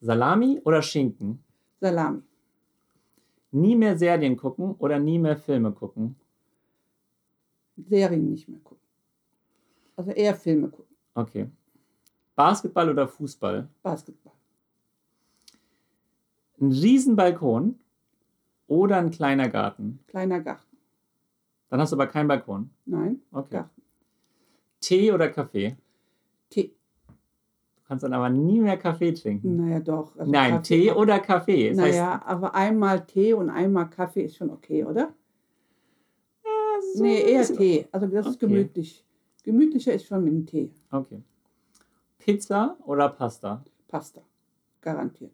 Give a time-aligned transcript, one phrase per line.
[0.00, 1.42] Salami oder Schinken?
[1.80, 2.22] Salami.
[3.50, 6.16] Nie mehr Serien gucken oder nie mehr Filme gucken?
[7.76, 8.82] Serien nicht mehr gucken.
[9.96, 10.94] Also eher Filme gucken.
[11.14, 11.48] Okay.
[12.36, 13.68] Basketball oder Fußball?
[13.82, 14.32] Basketball.
[16.60, 17.78] Ein Riesenbalkon
[18.66, 20.00] oder ein kleiner Garten?
[20.08, 20.76] Kleiner Garten.
[21.70, 22.70] Dann hast du aber keinen Balkon.
[22.86, 23.56] Nein, Okay.
[23.56, 23.82] Garten.
[24.80, 25.76] Tee oder Kaffee?
[27.88, 29.56] Kannst dann aber nie mehr Kaffee trinken.
[29.56, 30.14] Naja, doch.
[30.18, 31.68] Also Nein, Kaffee- Tee oder Kaffee.
[31.70, 35.14] Das Naja, aber einmal Tee und einmal Kaffee ist schon okay, oder?
[36.44, 37.86] heißt, so nee, eher Tee.
[37.90, 38.46] Also das ist Okay.
[38.46, 39.04] gemütlich.
[39.42, 40.70] Gemütlicher ist schon mit dem Tee.
[40.90, 41.22] Okay.
[42.18, 43.64] Pizza oder Pasta?
[43.88, 44.20] Pasta.
[44.82, 45.32] Garantiert.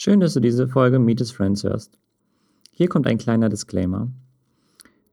[0.00, 1.98] Schön, dass du diese Folge Meet His Friends hörst.
[2.70, 4.06] Hier kommt ein kleiner Disclaimer.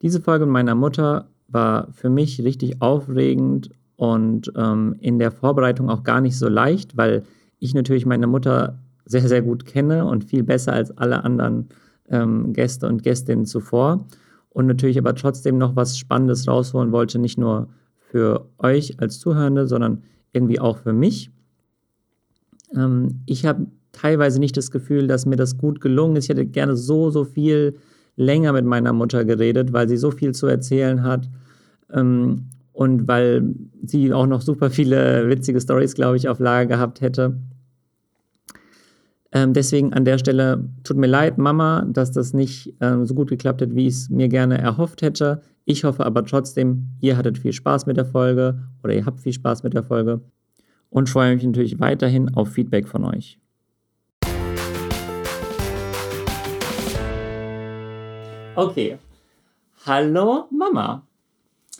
[0.03, 6.03] Diese Folge meiner Mutter war für mich richtig aufregend und ähm, in der Vorbereitung auch
[6.03, 7.23] gar nicht so leicht, weil
[7.57, 11.69] ich natürlich meine Mutter sehr, sehr gut kenne und viel besser als alle anderen
[12.07, 14.05] ähm, Gäste und Gästinnen zuvor
[14.49, 19.65] und natürlich aber trotzdem noch was Spannendes rausholen wollte, nicht nur für euch als Zuhörende,
[19.65, 21.31] sondern irgendwie auch für mich.
[22.75, 23.65] Ähm, ich habe
[23.95, 26.25] teilweise nicht das Gefühl, dass mir das gut gelungen ist.
[26.25, 27.77] Ich hätte gerne so, so viel
[28.15, 31.29] länger mit meiner Mutter geredet, weil sie so viel zu erzählen hat.
[31.91, 36.99] Ähm, und weil sie auch noch super viele witzige Stories, glaube ich, auf Lager gehabt
[36.99, 37.37] hätte.
[39.31, 43.29] Ähm, deswegen an der Stelle tut mir leid, Mama, dass das nicht ähm, so gut
[43.29, 45.41] geklappt hat, wie ich es mir gerne erhofft hätte.
[45.63, 49.33] Ich hoffe aber trotzdem, ihr hattet viel Spaß mit der Folge oder ihr habt viel
[49.33, 50.21] Spaß mit der Folge
[50.89, 53.39] und freue mich natürlich weiterhin auf Feedback von euch.
[58.55, 58.97] Okay.
[59.85, 61.05] Hallo Mama.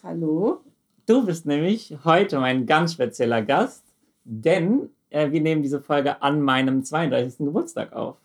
[0.04, 0.60] Hallo?
[1.06, 3.86] Du bist nämlich heute mein ganz spezieller Gast,
[4.26, 7.46] denn äh, wir nehmen diese Folge an meinem 32.
[7.46, 8.18] Geburtstag auf.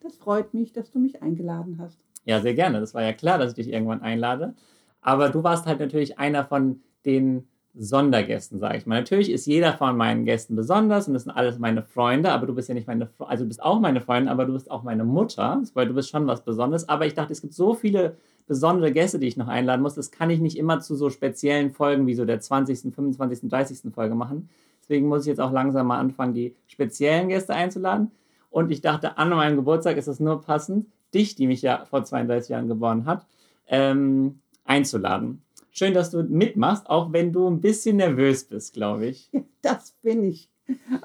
[0.00, 1.96] Das freut mich, dass du mich eingeladen hast.
[2.26, 2.80] Ja, sehr gerne.
[2.80, 4.52] Das war ja klar, dass ich dich irgendwann einlade.
[5.00, 7.48] Aber du warst halt natürlich einer von den
[7.78, 8.98] Sondergästen, sage ich mal.
[8.98, 12.54] Natürlich ist jeder von meinen Gästen besonders und das sind alles meine Freunde, aber du
[12.54, 14.82] bist ja nicht meine, Fre- also du bist auch meine Freundin, aber du bist auch
[14.82, 16.88] meine Mutter, weil du bist schon was Besonderes.
[16.88, 18.16] Aber ich dachte, es gibt so viele
[18.46, 19.94] besondere Gäste, die ich noch einladen muss.
[19.94, 23.92] Das kann ich nicht immer zu so speziellen Folgen wie so der 20., 25., 30.
[23.92, 24.48] Folge machen.
[24.80, 28.10] Deswegen muss ich jetzt auch langsam mal anfangen, die speziellen Gäste einzuladen.
[28.50, 32.04] Und ich dachte, an meinem Geburtstag ist es nur passend, dich, die mich ja vor
[32.04, 33.26] 32 Jahren geboren hat,
[33.66, 35.42] ähm, einzuladen.
[35.78, 39.30] Schön, dass du mitmachst, auch wenn du ein bisschen nervös bist, glaube ich.
[39.60, 40.48] Das bin ich.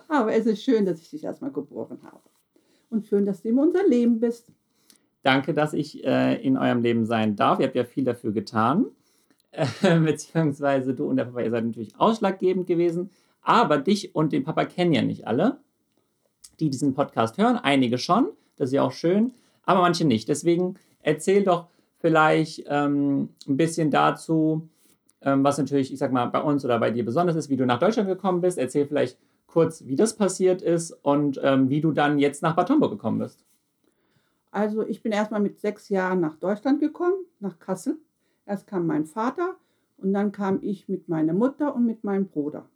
[0.08, 2.22] Aber es ist schön, dass ich dich erstmal geboren habe.
[2.92, 4.48] Und schön, dass du in unser Leben bist.
[5.24, 7.60] Danke, dass ich äh, in eurem Leben sein darf.
[7.60, 8.86] Ihr habt ja viel dafür getan.
[9.50, 9.66] Äh,
[10.00, 13.10] beziehungsweise du und der Papa, ihr seid natürlich ausschlaggebend gewesen.
[13.42, 15.58] Aber dich und den Papa kennen ja nicht alle,
[16.60, 17.58] die diesen Podcast hören.
[17.58, 19.34] Einige schon, das ist ja auch schön,
[19.64, 20.30] aber manche nicht.
[20.30, 21.68] Deswegen erzähl doch
[22.02, 24.68] vielleicht ähm, ein bisschen dazu,
[25.22, 27.66] ähm, was natürlich, ich sag mal, bei uns oder bei dir besonders ist, wie du
[27.66, 28.58] nach Deutschland gekommen bist.
[28.58, 29.18] Erzähl vielleicht
[29.48, 33.20] kurz, wie das passiert ist und ähm, wie du dann jetzt nach Bad Homburg gekommen
[33.20, 33.46] bist.
[34.50, 37.98] Also ich bin erstmal mit sechs Jahren nach Deutschland gekommen, nach Kassel.
[38.46, 39.56] Erst kam mein Vater
[39.98, 42.68] und dann kam ich mit meiner Mutter und mit meinem Bruder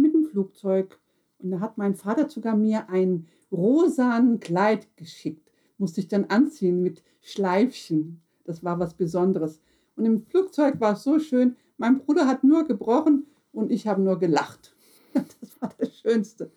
[0.00, 0.98] mit dem Flugzeug.
[1.38, 5.50] Und da hat mein Vater sogar mir ein rosanen Kleid geschickt.
[5.78, 8.20] Musste ich dann anziehen mit Schleifchen.
[8.48, 9.60] Das war was Besonderes.
[9.94, 11.56] Und im Flugzeug war es so schön.
[11.76, 14.74] Mein Bruder hat nur gebrochen und ich habe nur gelacht.
[15.14, 16.50] Das war das Schönste.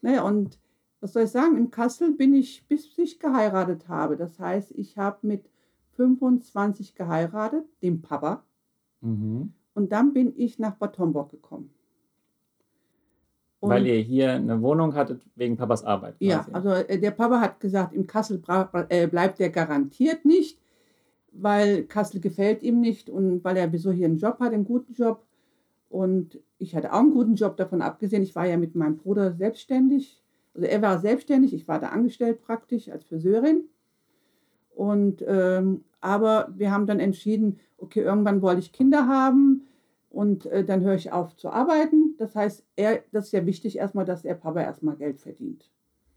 [0.00, 0.58] Naja, und
[1.00, 4.16] was soll ich sagen, in Kassel bin ich, bis ich geheiratet habe.
[4.16, 5.48] Das heißt, ich habe mit
[5.96, 8.44] 25 geheiratet, dem Papa.
[9.00, 9.52] Mhm.
[9.74, 11.70] Und dann bin ich nach Bad Homburg gekommen.
[13.60, 16.14] Und, Weil ihr hier eine Wohnung hattet wegen Papas Arbeit.
[16.20, 16.52] ja, quasi.
[16.52, 18.40] also äh, der Papa hat gesagt, in Kassel
[18.88, 20.58] äh, bleibt er garantiert nicht,
[21.32, 24.94] weil Kassel gefällt ihm nicht und weil er wieso hier einen Job hat, einen guten
[24.94, 25.24] Job.
[25.88, 29.32] Und ich hatte auch einen guten Job, davon abgesehen, ich war ja mit meinem Bruder
[29.32, 30.22] selbstständig.
[30.54, 33.64] Also er war selbstständig, ich war da angestellt praktisch als Friseurin.
[34.74, 39.66] Und ähm, aber wir haben dann entschieden, okay, irgendwann wollte ich Kinder haben
[40.10, 42.14] und äh, dann höre ich auf zu arbeiten.
[42.18, 45.70] Das heißt, er, das ist ja wichtig erstmal, dass der Papa erstmal Geld verdient.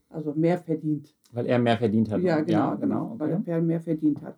[0.09, 1.15] Also mehr verdient.
[1.31, 2.21] Weil er mehr verdient hat.
[2.21, 3.45] Ja, genau, genau, weil der Okay.
[3.45, 4.37] Pferd mehr verdient hat.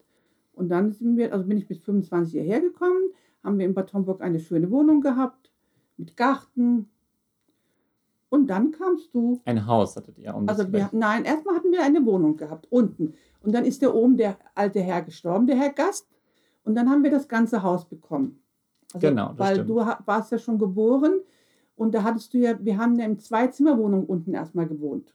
[0.54, 3.10] Und dann sind wir, also bin ich bis 25 hierher gekommen,
[3.44, 5.52] haben wir in Bad Homburg eine schöne Wohnung gehabt,
[5.98, 6.90] mit Garten.
[8.30, 9.42] Und dann kamst du.
[9.46, 10.34] Ein Haus hattet ihr.
[10.34, 13.14] Um Also wir, nein, erstmal hatten wir eine Wohnung gehabt, unten.
[13.44, 16.08] Und dann ist der oben, der alte Herr, gestorben, der Herr Gast.
[16.64, 18.42] Und dann haben wir das ganze Haus bekommen.
[18.94, 19.70] Also, Genau, das Weil stimmt.
[19.70, 21.22] du warst ja schon geboren
[21.76, 25.14] und da hattest du ja, wir haben ja in Zwei-Zimmer-Wohnung unten erstmal gewohnt.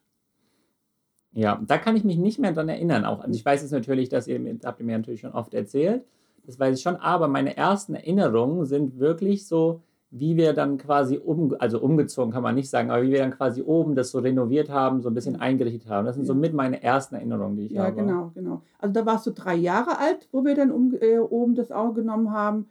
[1.33, 3.05] Ja, da kann ich mich nicht mehr dran erinnern.
[3.05, 6.05] Auch, also ich weiß jetzt natürlich, dass ihr, habt ihr mir natürlich schon oft erzählt.
[6.47, 6.97] Das weiß ich schon.
[6.97, 12.43] Aber meine ersten Erinnerungen sind wirklich so, wie wir dann quasi um, also umgezogen kann
[12.43, 15.15] man nicht sagen, aber wie wir dann quasi oben das so renoviert haben, so ein
[15.15, 16.07] bisschen eingerichtet haben.
[16.07, 16.39] Das sind so Ja.
[16.39, 17.97] mit meine ersten Erinnerungen, die ich Ja, habe.
[17.97, 18.63] genau, genau.
[18.79, 21.93] Also da warst du drei Jahre alt, wo wir dann um, äh, oben das auch
[21.93, 22.71] genommen haben.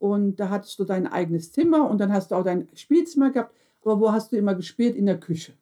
[0.00, 3.54] Und da hattest du dein eigenes Zimmer und dann hast du auch dein Spielzimmer gehabt.
[3.84, 4.96] Aber wo hast du immer gespielt?
[4.96, 5.52] In der Küche.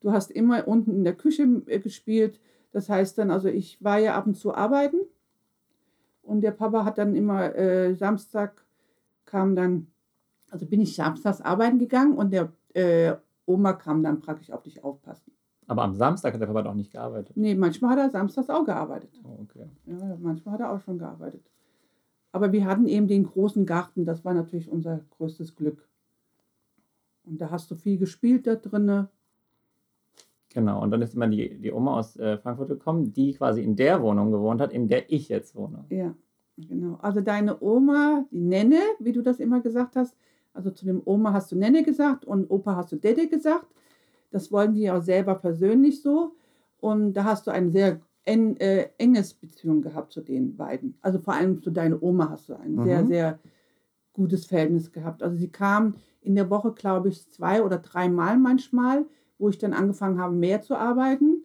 [0.00, 2.40] Du hast immer unten in der Küche äh, gespielt.
[2.72, 4.98] Das heißt dann, also ich war ja ab und zu arbeiten
[6.22, 8.64] und der Papa hat dann immer äh, Samstag
[9.26, 9.88] kam dann,
[10.50, 13.14] also bin ich samstags arbeiten gegangen und der äh,
[13.46, 15.32] Oma kam dann praktisch auf dich aufpassen.
[15.66, 17.36] Aber am Samstag hat der Papa doch nicht gearbeitet.
[17.36, 19.20] Nee, manchmal hat er samstags auch gearbeitet.
[19.24, 19.68] Oh, okay.
[19.86, 21.48] Ja, manchmal hat er auch schon gearbeitet.
[22.32, 25.88] Aber wir hatten eben den großen Garten, das war natürlich unser größtes Glück.
[27.24, 29.08] Und da hast du viel gespielt da drinne.
[30.52, 33.76] Genau, und dann ist immer die, die Oma aus äh, Frankfurt gekommen, die quasi in
[33.76, 35.84] der Wohnung gewohnt hat, in der ich jetzt wohne.
[35.90, 36.14] Ja,
[36.56, 36.98] genau.
[37.02, 40.16] Also deine Oma, die Nenne, wie du das immer gesagt hast,
[40.52, 43.66] also zu dem Oma hast du Nenne gesagt und Opa hast du Dede gesagt.
[44.32, 46.34] Das wollen die auch selber persönlich so.
[46.80, 50.96] Und da hast du ein sehr en, äh, enges Beziehung gehabt zu den beiden.
[51.02, 52.82] Also vor allem zu deiner Oma hast du ein Mhm.
[52.82, 53.38] sehr, sehr
[54.12, 55.22] gutes Verhältnis gehabt.
[55.22, 59.06] Also sie kam in der Woche, glaube ich, zwei oder dreimal manchmal,
[59.40, 61.42] wo ich dann angefangen habe, mehr zu arbeiten.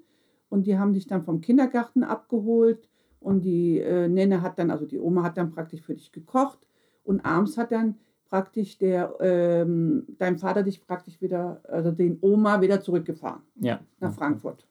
[0.49, 2.87] Und die haben dich dann vom Kindergarten abgeholt.
[3.19, 6.67] Und die äh, Nenne hat dann, also die Oma hat dann praktisch für dich gekocht.
[7.03, 7.95] Und abends hat dann
[8.29, 13.79] praktisch der, ähm, dein Vater dich praktisch wieder, also den Oma wieder zurückgefahren Ja.
[13.99, 14.67] nach Frankfurt.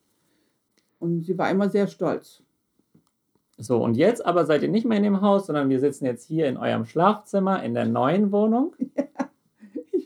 [0.99, 2.41] Und sie war immer sehr stolz.
[3.57, 6.25] So, und jetzt aber seid ihr nicht mehr in dem Haus, sondern wir sitzen jetzt
[6.25, 8.75] hier in eurem Schlafzimmer in der neuen Wohnung.
[8.99, 9.24] Ich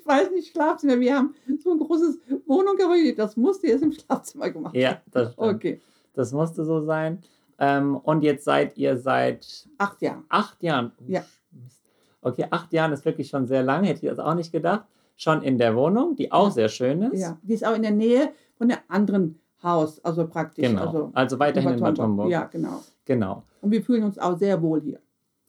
[0.10, 1.00] weiß nicht, Schlafzimmer.
[1.00, 1.34] Wir haben
[1.64, 2.18] so ein großes
[2.48, 5.56] Wohnung, aber das musste jetzt im Schlafzimmer gemacht Ja, das stimmt.
[5.56, 5.82] Okay,
[6.14, 7.20] Das musste so sein.
[7.60, 10.24] Ähm, und jetzt seid ihr seit acht Jahre.
[10.30, 10.92] acht Jahren.
[11.08, 11.24] Ja.
[12.22, 14.86] Okay, acht Jahren ist wirklich schon sehr lang, hätte ich das auch nicht gedacht.
[15.16, 16.52] Schon in der Wohnung, die auch Ja.
[16.52, 17.20] sehr schön ist.
[17.22, 20.66] Ja, die ist auch in der Nähe von der anderen Haus, also praktisch.
[20.66, 20.86] Genau.
[20.86, 22.30] Also, Also, weiterhin in Bad Homburg.
[22.30, 22.82] Ja, genau.
[23.06, 23.44] Genau.
[23.62, 25.00] Und wir fühlen uns auch sehr wohl hier.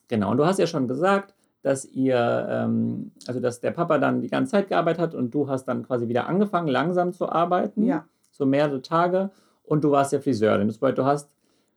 [0.08, 0.32] Genau.
[0.32, 4.28] Und du hast ja schon gesagt, dass ihr, ähm, also dass der Papa dann die
[4.28, 7.84] ganze Zeit gearbeitet hat und du hast dann quasi wieder angefangen, langsam zu arbeiten.
[7.84, 9.30] Ja, So mehrere Tage.
[9.64, 10.66] Und du warst ja Friseurin.
[10.66, 11.30] Das bedeutet, du hast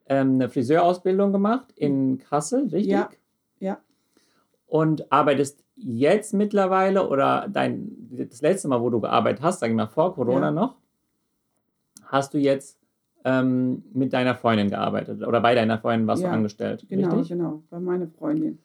[0.08, 2.92] ähm, eine Friseurausbildung gemacht in Kassel, richtig?
[2.92, 3.10] Ja,
[3.60, 3.78] ja.
[4.66, 7.92] Und arbeitest jetzt mittlerweile oder dein,
[8.30, 10.52] das letzte Mal, wo du gearbeitet hast, sag ich mal vor Corona Ja.
[10.52, 10.76] noch,
[12.06, 12.80] hast du jetzt
[13.26, 17.30] ähm, mit deiner Freundin gearbeitet oder bei deiner Freundin warst Ja, du angestellt, genau, richtig?
[17.30, 17.64] genau.
[17.70, 18.60] Bei meiner Freundin.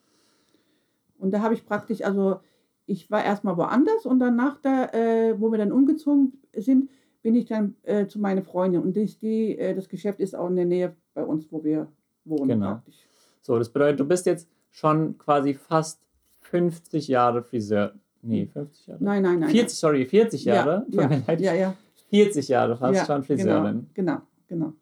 [1.19, 2.41] Und da habe ich praktisch, also
[2.87, 6.91] ich war erstmal woanders und danach, da, äh, wo wir dann umgezogen sind,
[7.23, 8.81] bin ich dann äh, zu meiner Freundin.
[8.83, 11.89] Und das, die, äh, das Geschäft ist auch in der Nähe bei uns, wo wir
[12.25, 12.49] wohnen.
[12.49, 12.73] Genau.
[12.73, 13.07] Praktisch.
[13.43, 16.01] So, das bedeutet, du bist jetzt schon quasi fast
[16.41, 17.95] 50 Jahre Friseur.
[18.23, 19.05] Nee, 50 Jahre.
[19.05, 19.51] Nein, nein, nein.
[19.51, 20.87] 40, sorry, 40 Jahre.
[20.89, 21.75] Ja, ja, ja, ja.
[22.11, 23.91] 40 Jahre fast ja, schon Friseurin.
[23.95, 24.73] Genau, genau.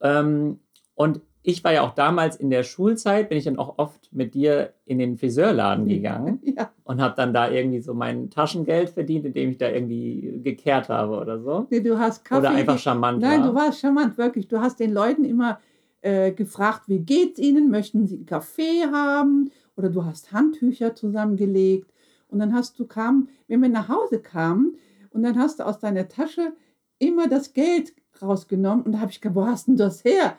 [0.00, 0.60] Ähm,
[0.94, 4.34] und ich war ja auch damals in der Schulzeit, bin ich dann auch oft mit
[4.34, 9.24] dir in den Friseurladen gegangen Ja, und habe dann da irgendwie so mein Taschengeld verdient,
[9.24, 11.66] indem ich da irgendwie gekehrt habe oder so.
[11.70, 12.40] nee, du hast Kaffee.
[12.40, 13.48] oder einfach charmant Nein, war.
[13.48, 14.48] du warst charmant, wirklich.
[14.48, 15.58] Du hast den Leuten immer
[16.02, 17.70] äh, gefragt, wie geht's ihnen?
[17.70, 19.50] Möchten sie einen Kaffee haben?
[19.76, 21.90] Oder du hast Handtücher zusammengelegt.
[22.28, 24.76] Und dann hast du kam, wenn wir nach Hause kamen,
[25.12, 26.52] und dann hast du aus deiner Tasche
[27.00, 28.84] immer das Geld rausgenommen.
[28.84, 30.36] Und da habe ich gesagt, wo hast denn das her?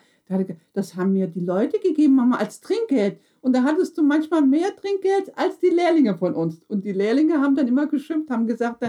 [0.72, 3.18] Das haben mir die Leute gegeben, Mama, als Trinkgeld.
[3.40, 6.62] Und da hattest du manchmal mehr Trinkgeld als die Lehrlinge von uns.
[6.68, 8.82] Und die Lehrlinge haben dann immer geschimpft, haben gesagt,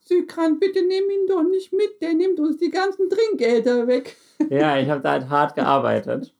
[0.00, 4.16] Sykran, bitte nimm ihn doch nicht mit, der nimmt uns die ganzen Trinkgelder weg.
[4.50, 6.32] Ja, ich habe da halt hart gearbeitet.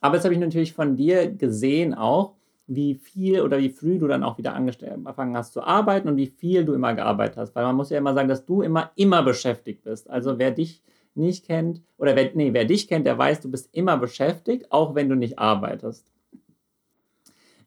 [0.00, 2.34] Aber jetzt habe ich natürlich von dir gesehen auch,
[2.68, 6.28] wie viel oder wie früh du dann auch wieder angefangen hast zu arbeiten und wie
[6.28, 7.54] viel du immer gearbeitet hast.
[7.56, 10.08] Weil man muss ja immer sagen, dass du immer, immer beschäftigt bist.
[10.08, 10.82] Also wer dich
[11.14, 14.94] nicht kennt, oder wer, nee, wer dich kennt, der weiß, du bist immer beschäftigt, auch
[14.94, 16.06] wenn du nicht arbeitest.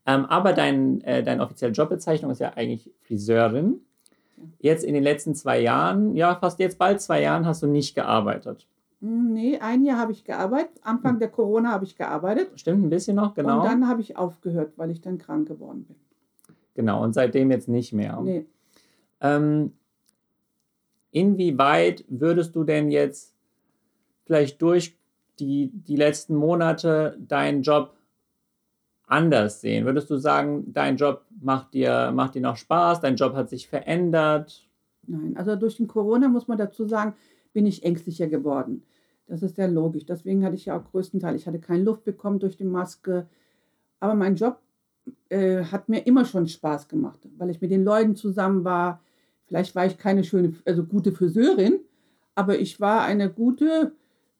[0.05, 3.81] Ähm, aber dein, äh, deine offizielle Jobbezeichnung ist ja eigentlich Friseurin.
[4.59, 7.95] Jetzt in den letzten zwei Jahren, ja, fast jetzt bald zwei Jahren, hast du nicht
[7.95, 8.67] gearbeitet.
[9.01, 10.71] Hm, Nee, ein Jahr habe ich gearbeitet.
[10.81, 12.51] Anfang der Corona habe ich gearbeitet.
[12.59, 13.59] Stimmt ein bisschen noch, genau.
[13.59, 15.95] Und dann habe ich aufgehört, weil ich dann krank geworden bin.
[16.75, 18.19] Genau, und seitdem jetzt nicht mehr.
[18.21, 18.45] Nee,
[19.21, 19.73] Ähm,
[21.11, 23.34] inwieweit würdest du denn jetzt
[24.25, 24.97] vielleicht durch
[25.39, 27.95] die, die letzten Monate deinen Job
[29.07, 29.85] anders sehen?
[29.85, 33.67] Würdest du sagen, dein Job macht dir, macht dir noch Spaß, dein Job hat sich
[33.67, 34.67] verändert?
[35.07, 37.13] Nein, also durch den Corona muss man dazu sagen,
[37.53, 38.83] bin ich ängstlicher geworden.
[39.27, 40.05] Das ist sehr logisch.
[40.05, 43.27] Deswegen hatte ich ja auch größtenteils, ich hatte keine Luft bekommen durch die Maske.
[43.99, 44.59] Aber mein Job
[45.29, 49.01] äh, hat mir immer schon Spaß gemacht, weil ich mit den Leuten zusammen war.
[49.47, 51.79] Vielleicht war ich keine schöne, also gute Friseurin,
[52.33, 53.93] aber ich war eine gute,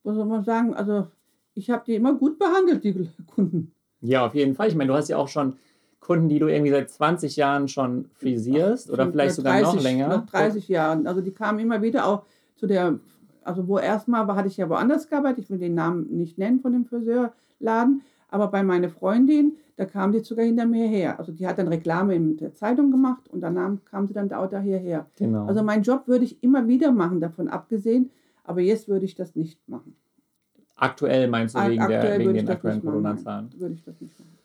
[0.06, 1.08] was soll man sagen, also
[1.54, 3.72] ich habe die immer gut behandelt, die Kunden.
[4.02, 4.68] Ja, auf jeden Fall.
[4.68, 5.56] Ich meine, du hast ja auch schon
[6.00, 10.08] Kunden, die du irgendwie seit 20 Jahren schon frisierst oder vielleicht sogar 30, noch länger.
[10.10, 11.08] Noch 30 Jahren.
[11.08, 12.24] Also die kamen immer wieder auch
[12.56, 13.00] zu der,
[13.44, 16.74] also wo erstmal hatte ich ja woanders gearbeitet, ich will den Namen nicht nennen von
[16.74, 21.18] dem Friseurladen, aber bei meiner Freundin, da kam die sogar hinter mir her.
[21.18, 24.60] Also die hat dann Reklame in der Zeitung gemacht und dann kam sie dann da
[24.60, 25.08] hierher.
[25.16, 25.48] Genau.
[25.48, 28.12] Also meinen Job würde ich immer wieder machen, davon abgesehen,
[28.46, 29.96] aber jetzt würde ich das nicht machen.
[30.76, 32.82] Aktuell meinst du wegen, Aktuell der, wegen den aktuellen.
[32.82, 33.50] Corona-Zahlen?
[33.58, 34.38] Würde ich das nicht machen.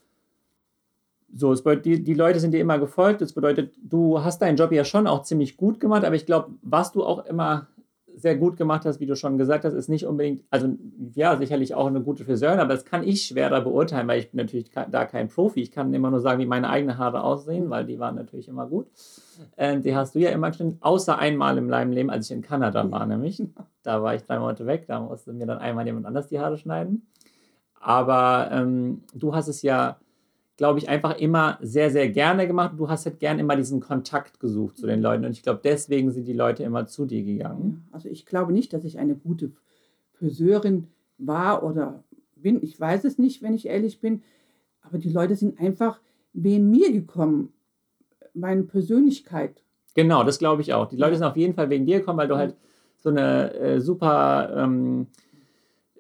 [1.32, 3.20] So, es bedeutet, die, die Leute sind dir immer gefolgt.
[3.20, 6.50] Das bedeutet, du hast deinen Job ja schon auch ziemlich gut gemacht, aber ich glaube,
[6.62, 7.68] was du auch immer
[8.16, 10.68] sehr gut gemacht hast, wie du schon gesagt hast, ist nicht unbedingt, also
[11.14, 14.38] ja, sicherlich auch eine gute Friseurin, aber das kann ich schwerer beurteilen, weil ich bin
[14.38, 15.60] natürlich da kein Profi.
[15.60, 18.66] Ich kann immer nur sagen, wie meine eigenen Haare aussehen, weil die waren natürlich immer
[18.66, 18.86] gut.
[19.56, 22.42] Äh, die hast du ja immer geschnitten, außer einmal in meinem Leben, als ich in
[22.42, 23.42] Kanada war, nämlich.
[23.82, 26.58] Da war ich drei Monate weg, da musste mir dann einmal jemand anders die Haare
[26.58, 27.06] schneiden.
[27.80, 29.96] Aber ähm, du hast es ja,
[30.60, 32.74] glaube ich, einfach immer sehr, sehr gerne gemacht.
[32.76, 35.24] Du hast halt gern immer diesen Kontakt gesucht zu den Leuten.
[35.24, 37.88] Und ich glaube, deswegen sind die Leute immer zu dir gegangen.
[37.92, 39.52] Also ich glaube nicht, dass ich eine gute
[40.12, 42.04] Friseurin war oder
[42.36, 42.62] bin.
[42.62, 44.22] Ich weiß es nicht, wenn ich ehrlich bin.
[44.82, 45.98] Aber die Leute sind einfach
[46.34, 47.54] wegen mir gekommen.
[48.34, 49.62] Meine Persönlichkeit.
[49.94, 50.90] Genau, das glaube ich auch.
[50.90, 52.54] Die Leute sind auf jeden Fall wegen dir gekommen, weil du halt
[52.98, 55.06] so eine äh, super ähm,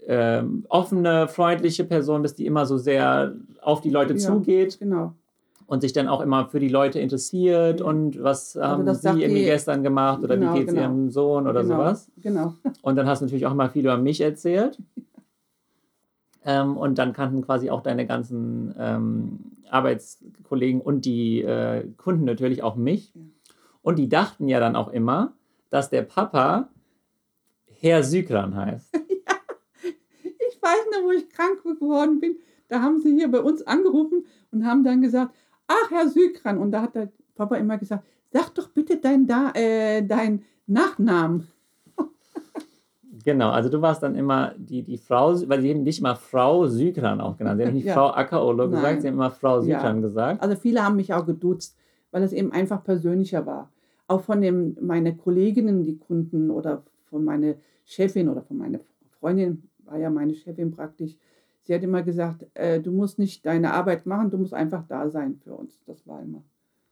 [0.06, 4.18] ähm, offene, freundliche Person bist, die immer so sehr auf die Leute Ja.
[4.18, 5.14] zugeht Genau.
[5.66, 7.86] und sich dann auch immer für die Leute interessiert Ja.
[7.86, 10.82] und was haben das sie irgendwie die- gestern gemacht oder Genau, wie geht's genau.
[10.82, 11.76] ihrem Sohn oder genau.
[11.76, 12.10] sowas.
[12.22, 12.54] Genau.
[12.82, 14.78] Und dann hast du natürlich auch mal viel über mich erzählt.
[16.44, 19.38] Ähm, und dann kannten quasi auch deine ganzen ähm,
[19.68, 23.12] Arbeitskollegen und die äh, Kunden natürlich auch mich.
[23.14, 23.20] Ja.
[23.82, 25.34] Und die dachten ja dann auch immer,
[25.68, 26.68] dass der Papa
[27.66, 28.88] Herr Sykran heißt.
[30.60, 32.36] Ich weiß noch, wo ich krank geworden bin.
[32.68, 35.34] Da haben sie hier bei uns angerufen und haben dann gesagt,
[35.66, 36.58] ach, Herr Sykran.
[36.58, 41.48] Und da hat der Papa immer gesagt, sag doch bitte dein, da, äh, dein Nachnamen.
[43.24, 46.66] Genau, also du warst dann immer die, die Frau, weil sie haben nicht mal Frau
[46.66, 47.60] Sykran auch genannt.
[47.60, 47.94] Sie haben nicht Ja.
[47.94, 48.70] Frau Ackerolo Nein.
[48.70, 49.62] gesagt, sie haben immer Frau Ja.
[49.62, 50.42] Sykran gesagt.
[50.42, 51.76] Also viele haben mich auch geduzt,
[52.12, 53.70] weil es eben einfach persönlicher war.
[54.06, 58.78] Auch von dem, meine Kolleginnen, die Kunden oder von meiner Chefin oder von meiner
[59.18, 61.16] Freundin, war ja meine Chefin praktisch.
[61.62, 65.10] Sie hat immer gesagt, äh, du musst nicht deine Arbeit machen, du musst einfach da
[65.10, 65.78] sein für uns.
[65.86, 66.42] Das war immer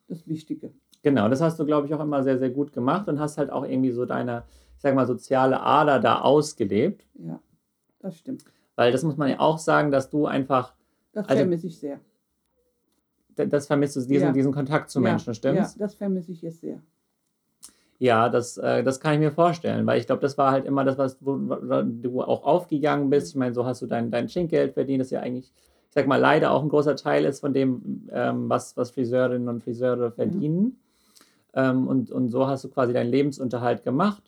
[0.08, 0.72] das Wichtige.
[1.02, 3.50] Genau, das hast du, glaube ich, auch immer sehr, sehr gut gemacht und hast halt
[3.50, 4.42] auch irgendwie so deine,
[4.76, 7.06] ich sag mal, soziale Ader da ausgelebt.
[7.14, 7.40] Ja,
[8.00, 8.44] das stimmt.
[8.74, 10.74] Weil das muss man ja auch sagen, dass du einfach,
[11.12, 12.00] Das Also- vermisse ich sehr.
[13.36, 14.32] das vermisst du, diesen, Ja.
[14.32, 15.74] diesen Kontakt zu ja, Menschen, stimmt's?
[15.74, 16.82] Ja, das vermisse ich jetzt sehr.
[17.98, 20.84] Ja, das, äh, das kann ich mir vorstellen, weil ich glaube, das war halt immer
[20.84, 23.30] das, was wo, wo du auch aufgegangen bist.
[23.30, 25.46] Ich meine, so hast du dein, dein Trinkgeld verdient, das ja eigentlich,
[25.88, 29.48] ich sag mal, leider auch ein großer Teil ist von dem, ähm, was, was Friseurinnen
[29.48, 30.78] und Friseure verdienen.
[31.54, 34.22] Ähm, und, und so hast du quasi deinen Lebensunterhalt gemacht.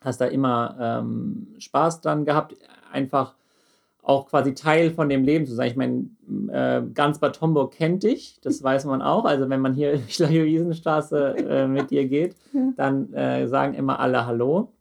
[0.00, 2.56] Hast da immer ähm, Spaß dran gehabt,
[2.90, 3.36] einfach
[4.02, 5.70] auch quasi Teil von dem Leben zu sein.
[5.70, 6.10] Ich meine,
[6.50, 9.24] äh, ganz Bad Homburg kennt dich, das weiß man auch.
[9.24, 12.36] Also wenn man hier durch die äh, mit dir geht,
[12.76, 14.72] dann äh, sagen immer alle Hallo.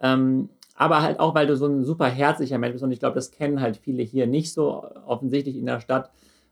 [0.00, 3.16] Ähm, aber halt auch, weil du so ein super herzlicher Mensch bist und ich glaube,
[3.16, 6.10] das kennen halt viele hier nicht so offensichtlich in der Stadt,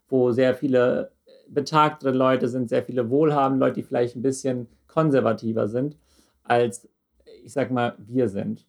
[0.09, 1.13] wo sehr viele
[1.49, 5.97] betagtere Leute sind, sehr viele wohlhabende Leute, die vielleicht ein bisschen konservativer sind,
[6.43, 6.89] als
[7.45, 8.67] ich sag mal, wir sind.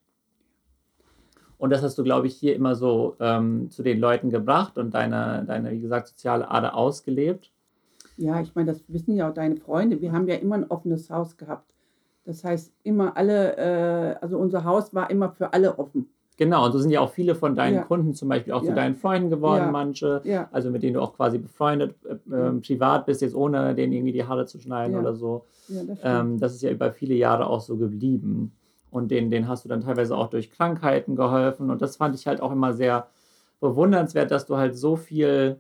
[1.58, 4.94] Und das hast du, glaube ich, hier immer so ähm, zu den Leuten gebracht und
[4.94, 7.52] deine, deine, wie gesagt, soziale Ader ausgelebt.
[8.18, 10.02] Ja, ich meine, das wissen ja auch deine Freunde.
[10.02, 11.74] Wir haben ja immer ein offenes Haus gehabt.
[12.26, 16.10] Das heißt, immer alle, äh, also unser Haus war immer für alle offen.
[16.38, 17.84] Genau, und so sind ja auch viele von deinen Ja.
[17.84, 18.76] Kunden zum Beispiel auch zu Ja.
[18.76, 19.72] deinen Freunden geworden, Ja.
[19.72, 20.22] manche,
[20.52, 24.12] also mit denen du auch quasi befreundet äh, ähm, privat bist, jetzt ohne denen irgendwie
[24.14, 25.46] die Haare zu schneiden oder so.
[25.68, 26.00] das.
[26.04, 28.52] Ähm, das ist ja über viele Jahre auch so geblieben.
[28.90, 31.70] Und denen, denen hast du dann teilweise auch durch Krankheiten geholfen.
[31.70, 33.08] Und das fand ich halt auch immer sehr
[33.60, 35.60] bewundernswert, dass du halt so viel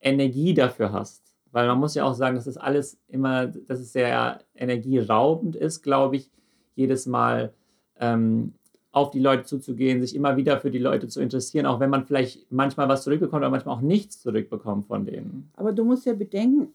[0.00, 1.22] Energie dafür hast.
[1.50, 5.82] Weil man muss ja auch sagen, dass das alles immer, dass es sehr energieraubend ist,
[5.82, 6.30] glaube ich,
[6.74, 7.52] jedes Mal
[8.00, 8.54] ähm,
[8.90, 12.04] auf die Leute zuzugehen, sich immer wieder für die Leute zu interessieren, auch wenn man
[12.04, 15.50] vielleicht manchmal was zurückbekommt, aber manchmal auch nichts zurückbekommt von denen.
[15.56, 16.68] Aber du musst ja bedenken,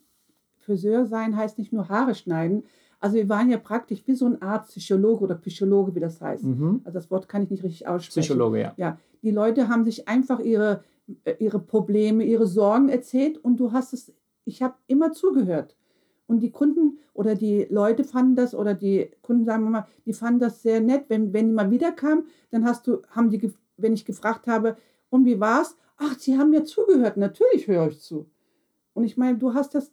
[0.58, 2.64] Friseur sein heißt nicht nur Haare schneiden.
[3.00, 6.44] Also wir waren ja praktisch wie so eine Art Psychologe oder Psychologe, wie das heißt.
[6.44, 6.82] Mhm.
[6.84, 8.22] Also das Wort kann ich nicht richtig aussprechen.
[8.22, 8.74] Psychologe, ja.
[8.78, 10.84] Ja, die Leute haben sich einfach ihre,
[11.24, 14.14] äh, ihre Probleme, ihre Sorgen erzählt und du hast es,
[14.46, 15.76] ich habe immer zugehört.
[16.26, 20.14] Und die Kunden oder die Leute fanden das, oder die Kunden, sagen wir mal, die
[20.14, 21.06] fanden das sehr nett.
[21.08, 24.76] Wenn, wenn die mal wiederkamen, dann hast du, haben die, wenn ich gefragt habe,
[25.10, 25.78] und wie war's?
[25.98, 27.16] Ach, sie haben mir zugehört.
[27.16, 28.28] Natürlich höre ich zu.
[28.94, 29.92] Und ich meine, du hast das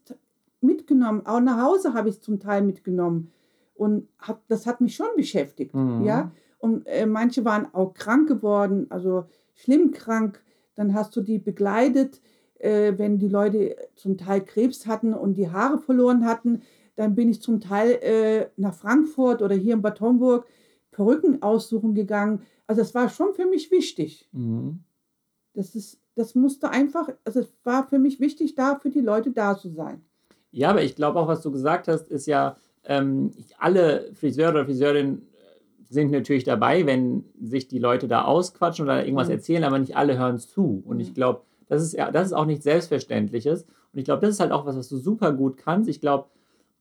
[0.64, 1.24] mitgenommen.
[1.26, 3.30] Auch nach Hause habe ich es zum Teil mitgenommen.
[3.74, 5.74] Und hab, das hat mich schon beschäftigt.
[5.74, 6.04] Mhm.
[6.04, 6.32] Ja.
[6.58, 10.42] Und äh, manche waren auch krank geworden, also schlimm krank.
[10.74, 12.20] Dann hast du die begleitet,
[12.58, 16.62] äh, wenn die Leute zum Teil Krebs hatten und die Haare verloren hatten.
[16.96, 20.46] Dann bin ich zum Teil äh, nach Frankfurt oder hier in Bad Homburg
[20.90, 22.42] Perücken aussuchen gegangen.
[22.66, 24.28] Also das war schon für mich wichtig.
[24.32, 24.84] Mhm.
[25.52, 29.32] Das, ist, das musste einfach, also es war für mich wichtig, da für die Leute
[29.32, 30.04] da zu sein.
[30.54, 32.56] Ja, aber ich glaube auch, was du gesagt hast, ist ja,
[32.86, 38.84] ähm, alle Friseure oder Friseurinnen äh, sind natürlich dabei, wenn sich die Leute da ausquatschen
[38.84, 39.34] oder irgendwas Mhm.
[39.34, 40.82] erzählen, aber nicht alle hören zu.
[40.86, 41.14] Und ich Mhm.
[41.14, 43.62] glaube, das ist ja, das ist auch nichts Selbstverständliches.
[43.64, 45.88] Und ich glaube, das ist halt auch was, was du super gut kannst.
[45.88, 46.26] Ich glaube,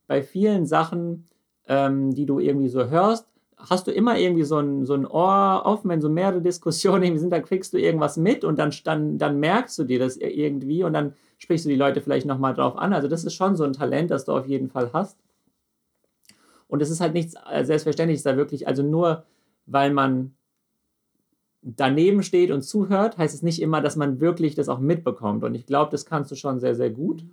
[0.08, 1.28] bei vielen Sachen,
[1.68, 3.28] ähm, die du irgendwie so hörst,
[3.70, 7.20] hast du immer irgendwie so ein, so ein Ohr offen, wenn so mehrere Diskussionen irgendwie
[7.20, 10.84] sind, dann kriegst du irgendwas mit und dann, dann, dann merkst du dir das irgendwie
[10.84, 12.94] und dann sprichst du die Leute vielleicht nochmal drauf an.
[12.94, 15.18] Also das ist schon so ein Talent, das du auf jeden Fall hast.
[16.68, 19.24] Und es ist halt nichts äh, Selbstverständliches da wirklich, also nur
[19.66, 20.34] weil man
[21.62, 25.44] daneben steht und zuhört, heißt es nicht immer, dass man wirklich das auch mitbekommt.
[25.44, 27.24] Und ich glaube, das kannst du schon sehr, sehr gut.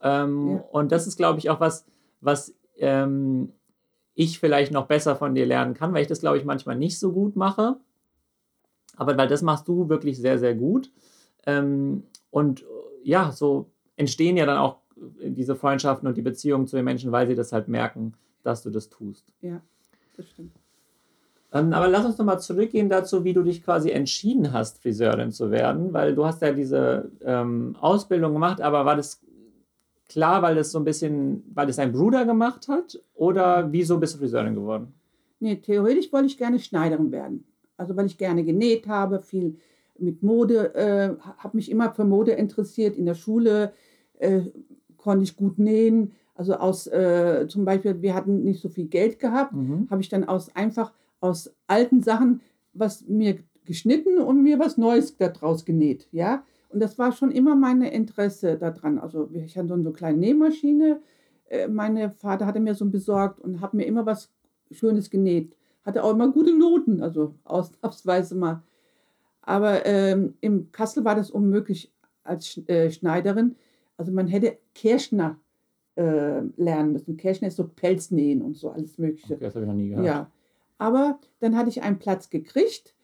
[0.00, 0.64] Ähm, Ja.
[0.72, 1.86] Und das ist, glaube ich, auch was,
[2.20, 3.52] was ähm,
[4.16, 6.98] ich vielleicht noch besser von dir lernen kann, weil ich das, glaube ich, manchmal nicht
[6.98, 7.76] so gut mache.
[8.96, 10.90] Aber weil das machst du wirklich sehr, sehr gut.
[11.44, 12.64] Ähm, und äh,
[13.04, 14.78] ja, so entstehen ja dann auch
[15.20, 18.62] äh, diese Freundschaften und die Beziehungen zu den Menschen, weil sie das halt merken, dass
[18.62, 19.26] du das tust.
[19.42, 19.60] Ja,
[20.16, 20.52] das stimmt.
[21.52, 25.50] Ähm, aber lass uns nochmal zurückgehen dazu, wie du dich quasi entschieden hast, Friseurin zu
[25.50, 29.20] werden, weil du hast ja diese ähm, Ausbildung gemacht, aber war das
[30.08, 34.14] klar, weil das so ein bisschen, weil das dein Bruder gemacht hat oder wieso bist
[34.14, 34.94] du Friseurin geworden?
[35.40, 37.44] Nee, theoretisch wollte ich gerne Schneiderin werden.
[37.76, 39.56] Also weil ich gerne genäht habe, viel
[39.98, 42.96] mit Mode, äh, habe mich immer für Mode interessiert.
[42.96, 43.72] In der Schule
[44.18, 44.40] äh,
[44.96, 46.12] konnte ich gut nähen.
[46.34, 49.88] Also aus, äh, zum Beispiel, wir hatten nicht so viel Geld gehabt, Mhm.
[49.90, 52.40] habe ich dann aus einfach aus alten Sachen
[52.78, 56.44] was mir geschnitten und mir was Neues daraus genäht, ja.
[56.76, 58.98] Und das war schon immer mein Interesse daran.
[58.98, 61.00] Also ich hatte so eine kleine Nähmaschine.
[61.48, 64.30] Äh, Mein Vater hatte mir so besorgt und habe mir immer was
[64.70, 65.56] Schönes genäht.
[65.86, 68.62] Hatte auch immer gute Noten, also ausnahmsweise mal.
[69.40, 73.56] Aber ähm, im Kassel war das unmöglich als äh, Schneiderin.
[73.96, 75.40] Also man hätte Kirschner
[75.94, 77.16] äh, lernen müssen.
[77.16, 79.32] Kirschner ist so Pelznähen und so alles Mögliche.
[79.32, 80.04] Okay, das habe ich noch nie gehört.
[80.04, 80.30] Ja,
[80.76, 82.94] aber dann hatte ich einen Platz gekriegt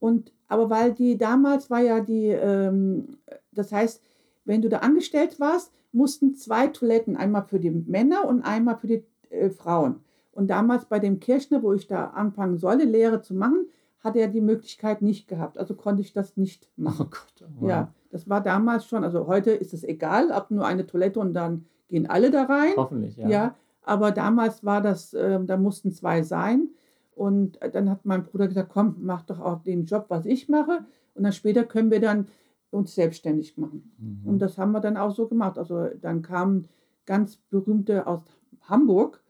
[0.00, 3.18] und aber weil die damals war ja die, ähm,
[3.52, 4.02] das heißt,
[4.44, 8.88] wenn du da angestellt warst, mussten zwei Toiletten, einmal für die Männer und einmal für
[8.88, 10.00] die äh, Frauen.
[10.32, 13.66] Und damals bei dem Kirchner, wo ich da anfangen sollte, Lehre zu machen,
[14.00, 15.56] hatte er die Möglichkeit nicht gehabt.
[15.56, 17.10] Also konnte ich das nicht Oh machen.
[17.10, 17.48] Gott.
[17.60, 19.04] oh Ja, das war damals schon.
[19.04, 22.72] Also heute ist es egal, ab nur eine Toilette und dann gehen alle da rein.
[22.76, 23.28] Hoffentlich, ja.
[23.28, 26.70] Ja, aber damals war das, ähm, da mussten zwei sein.
[27.14, 30.84] Und dann hat mein Bruder gesagt, komm, mach doch auch den Job, was ich mache.
[31.14, 32.28] Und dann später können wir dann
[32.70, 33.92] uns selbstständig machen.
[33.98, 34.28] Mhm.
[34.28, 35.58] Und das haben wir dann auch so gemacht.
[35.58, 36.64] Also dann kam
[37.04, 38.22] ganz berühmte aus
[38.62, 39.22] Hamburg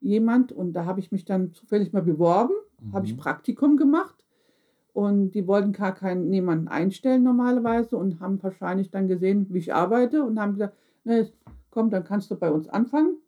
[0.00, 2.54] jemand und da habe ich mich dann zufällig mal beworben,
[2.92, 3.18] habe ich Mhm.
[3.18, 4.24] Praktikum gemacht
[4.92, 9.74] und die wollten gar keinen niemanden einstellen normalerweise und haben wahrscheinlich dann gesehen, wie ich
[9.74, 11.28] arbeite und haben gesagt, ne,
[11.70, 13.18] komm, dann kannst du bei uns anfangen.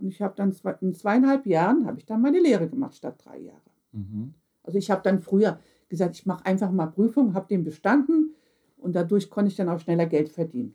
[0.00, 3.20] Und ich habe dann zwei, in zweieinhalb Jahren habe ich dann meine Lehre gemacht statt
[3.24, 3.60] drei Jahre.
[3.92, 4.34] Mhm.
[4.62, 8.34] Also ich habe dann früher gesagt, ich mache einfach mal Prüfung, habe den bestanden
[8.78, 10.74] und dadurch konnte ich dann auch schneller Geld verdienen.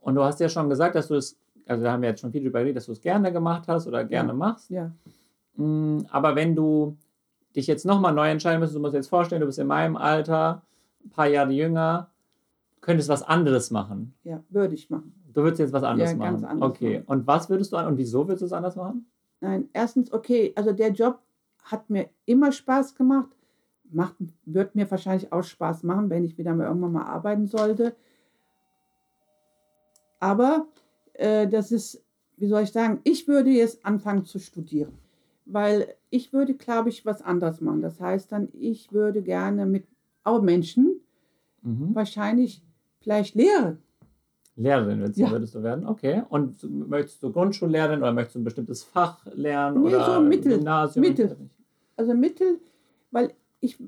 [0.00, 2.30] Und du hast ja schon gesagt, dass du es, also da haben wir jetzt schon
[2.32, 4.34] viel drüber geredet, dass du es gerne gemacht hast oder gerne Ja.
[4.34, 4.70] machst.
[4.70, 4.92] Ja,
[5.58, 6.98] Mm, Aber wenn du
[7.56, 9.96] dich jetzt nochmal neu entscheiden müsstest, du musst dir jetzt vorstellen, du bist in meinem
[9.96, 10.60] Alter,
[11.02, 12.10] ein paar Jahre jünger,
[12.82, 14.12] könntest was anderes machen.
[14.22, 15.14] ja, würde ich machen.
[15.36, 16.44] Du würdest jetzt was anderes Ja, machen.
[16.46, 16.94] anders okay.
[17.00, 17.04] machen.
[17.08, 19.04] Und was würdest du an und wieso würdest du es anders machen?
[19.40, 21.20] Nein, erstens, okay, also der Job
[21.62, 23.28] hat mir immer Spaß gemacht,
[23.84, 24.14] macht,
[24.46, 27.94] wird mir wahrscheinlich auch Spaß machen, wenn ich wieder mal irgendwann mal arbeiten sollte.
[30.20, 30.68] Aber
[31.12, 32.02] äh, das ist,
[32.38, 34.92] wie soll ich sagen, ich würde jetzt anfangen zu studieren.
[35.44, 37.82] Weil ich würde, glaube ich, was anderes machen.
[37.82, 39.84] Das heißt dann, ich würde gerne mit
[40.24, 41.00] auch Menschen
[41.60, 41.94] Mhm.
[41.94, 42.62] wahrscheinlich
[43.00, 43.82] vielleicht lehren.
[44.56, 45.30] Lehrerin willst, Ja.
[45.30, 45.86] würdest du werden?
[45.86, 46.22] Okay.
[46.28, 49.82] Und möchtest du Grundschullehrerin oder möchtest du ein bestimmtes Fach lernen?
[49.82, 51.06] Nee, oder so Mittel- Gymnasium?
[51.06, 51.36] Mittel.
[51.96, 52.58] Also Mittel,
[53.10, 53.78] weil ich,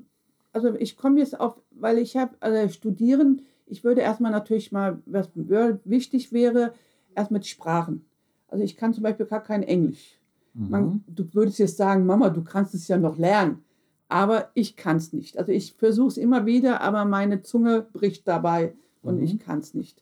[0.53, 4.99] also ich komme jetzt auf, weil ich habe, also studieren, ich würde erstmal natürlich mal,
[5.05, 6.73] was wichtig wäre,
[7.15, 8.05] erst mit Sprachen.
[8.47, 10.19] Also ich kann zum Beispiel gar kein Englisch.
[10.53, 10.69] Mhm.
[10.69, 13.63] Man, du würdest jetzt sagen, Mama, du kannst es ja noch lernen.
[14.07, 15.37] Aber ich kann es nicht.
[15.37, 19.23] Also ich versuche es immer wieder, aber meine Zunge bricht dabei und Mhm.
[19.23, 20.01] ich kann es nicht.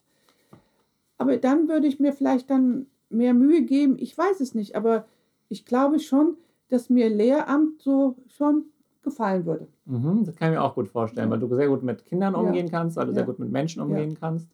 [1.17, 3.97] Aber dann würde ich mir vielleicht dann mehr Mühe geben.
[3.99, 5.05] Ich weiß es nicht, aber
[5.49, 6.37] ich glaube schon,
[6.69, 8.65] dass mir Lehramt so schon
[9.01, 9.67] gefallen würde.
[9.85, 10.25] Mhm.
[10.25, 12.39] Das kann ich mir auch gut vorstellen, weil du sehr gut mit Kindern Ja.
[12.41, 13.25] umgehen kannst, weil du sehr Ja.
[13.27, 14.47] gut mit Menschen umgehen kannst.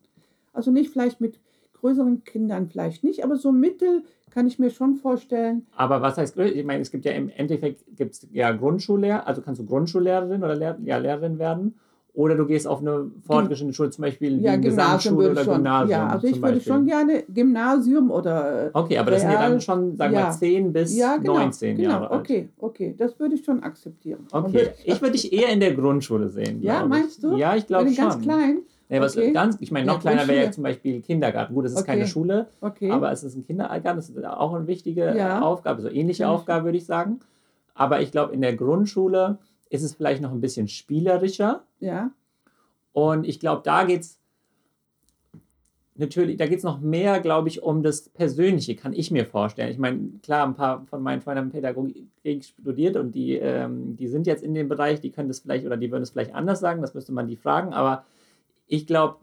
[0.54, 1.40] Also nicht vielleicht mit
[1.74, 5.66] größeren Kindern vielleicht nicht, aber so Mittel kann ich mir schon vorstellen.
[5.76, 9.60] Aber was heißt, ich meine, es gibt ja im Endeffekt gibt's ja Grundschullehrer, also kannst
[9.62, 11.76] du Grundschullehrerin oder Lehr ja, Lehrerin werden.
[12.16, 15.56] Oder du gehst auf eine fortgeschrittene Schule, zum Beispiel wie Ja, Gesamtschule oder schon.
[15.56, 15.90] Gymnasium.
[15.90, 16.74] Ja, also ich würde Beispiel.
[16.74, 20.26] schon gerne Gymnasium oder äh, Okay, aber das sind ja dann schon, sagen wir ja.
[20.28, 21.90] mal, 10 bis ja, genau, 19 genau.
[21.90, 22.20] Jahre alt.
[22.22, 24.28] Okay, okay, das würde ich schon akzeptieren.
[24.32, 26.62] Okay, ich würde dich eher in der Grundschule sehen.
[26.62, 27.36] Ja, meinst du?
[27.36, 27.96] Ja, ich glaube schon.
[28.10, 28.60] ganz klein.
[28.90, 29.32] Nee, was Okay.
[29.32, 31.56] ganz, ich meine, noch Ja, kleiner wäre ja zum Beispiel Kindergarten.
[31.56, 31.94] Gut, es ist Okay.
[31.94, 32.92] keine Schule, Okay.
[32.92, 33.84] aber es ist ein Kindergarten.
[33.96, 35.42] Das ist auch eine wichtige Ja.
[35.42, 37.22] Aufgabe, so ähnliche Kann ich- Aufgabe, würde ich sagen.
[37.74, 39.40] Aber ich glaube, in der Grundschule
[39.74, 41.64] ist es vielleicht noch ein bisschen spielerischer.
[41.80, 42.12] ja,
[42.92, 44.20] Und ich glaube, da geht es
[45.96, 49.72] natürlich, da geht es noch mehr, glaube ich, um das Persönliche, kann ich mir vorstellen.
[49.72, 54.08] Ich meine, klar, ein paar von meinen Freunden haben Pädagogik studiert und die, ähm, die
[54.08, 56.60] sind jetzt in dem Bereich, die können das vielleicht oder die würden es vielleicht anders
[56.60, 58.06] sagen, das müsste man die fragen, aber
[58.68, 59.18] ich glaube,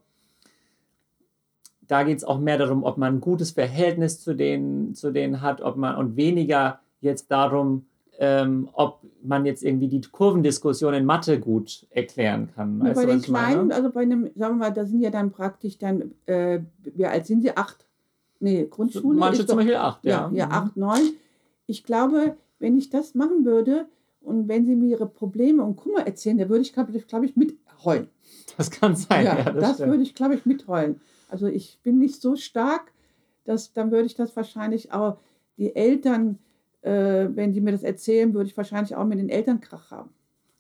[1.87, 5.43] da geht es auch mehr darum, ob man ein gutes Verhältnis zu denen, zu denen
[5.43, 7.87] hat, ob man und weniger jetzt darum,
[8.23, 12.79] ähm, ob man jetzt irgendwie die Kurvendiskussion in Mathe gut erklären kann.
[12.79, 13.55] Weißt bei den was ich meine?
[13.55, 17.07] Kleinen, also bei einem, sagen wir mal, da sind ja dann praktisch dann, äh, wie
[17.07, 17.57] alt sind sie?
[17.57, 17.87] Acht?
[18.39, 20.31] Nee, Grundschule Manche zum doch, Beispiel acht, ja.
[20.31, 20.53] ja, ja, Mhm.
[20.53, 21.13] acht, neun.
[21.67, 23.87] Ich glaube, wenn ich das machen würde
[24.21, 26.93] und wenn sie mir ihre Probleme und Kummer erzählen, da würde ich, glaube
[27.25, 28.09] ich, mitheulen.
[28.59, 29.39] Das kann sein, ja.
[29.39, 31.01] Ja, das das, würde ich, glaube ich, mitheulen.
[31.31, 32.93] Also ich bin nicht so stark,
[33.45, 35.17] dass, dann würde ich das wahrscheinlich auch,
[35.57, 36.39] die Eltern,
[36.83, 40.11] äh, wenn die mir das erzählen, würde ich wahrscheinlich auch mit den Eltern Krach haben.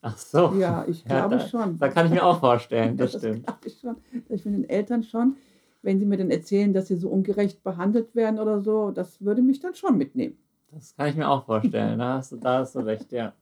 [0.02, 0.54] Ach so.
[0.58, 1.78] Ja, ich Ja, glaube da, schon.
[1.78, 3.46] Da kann ich mir auch vorstellen, das Ja, stimmt.
[3.46, 3.96] glaube ich schon.
[4.28, 5.36] Ich mit den Eltern schon,
[5.82, 9.42] wenn sie mir dann erzählen, dass sie so ungerecht behandelt werden oder so, das würde
[9.42, 10.36] mich dann schon mitnehmen.
[10.72, 11.98] Das kann ich mir auch vorstellen.
[11.98, 13.32] Da hast du, da hast du recht, ja.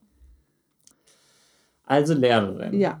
[1.85, 2.79] Also Lehrerin.
[2.79, 2.99] Ja.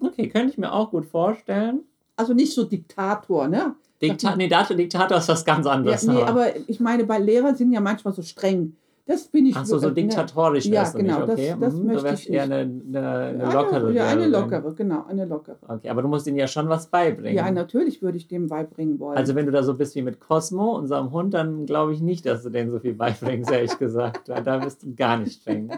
[0.00, 1.80] Okay, könnte ich mir auch gut vorstellen.
[2.16, 3.74] Also nicht so Diktator, ne?
[4.00, 6.06] Dikta nee, Diktator ist was ganz Ja, anderes.
[6.06, 8.76] nee, aber ich meine, bei Lehrern sind ja manchmal so streng.
[9.08, 9.56] Das bin ich.
[9.56, 9.94] Ach so, so ne?
[9.94, 11.56] diktatorisch Ja, wärst du genau, nicht, das- okay?
[11.58, 14.74] das Mhm, möchte du wärst ich eher eine, eine, eine Ja, lockere Ja, eine lockere,
[14.74, 15.56] genau, eine lockere.
[15.66, 17.34] Okay, aber du musst ihnen ja schon was beibringen.
[17.34, 19.16] Ja, natürlich würde ich dem beibringen wollen.
[19.16, 22.26] Also wenn du da so bist wie mit Cosmo, unserem Hund, dann glaube ich nicht,
[22.26, 24.28] dass du denen so viel beibringst, ehrlich gesagt.
[24.28, 25.70] Weil Da bist du gar nicht streng.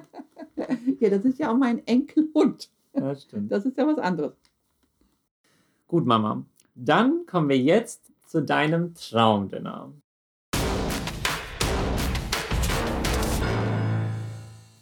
[0.99, 2.69] ja, das ist ja auch mein Enkelhund.
[2.95, 3.53] Das stimmt.
[3.53, 4.33] Das ist ja was anderes.
[5.87, 6.45] Gut, Mama.
[6.75, 9.93] Dann kommen wir jetzt zu deinem Traumdinner.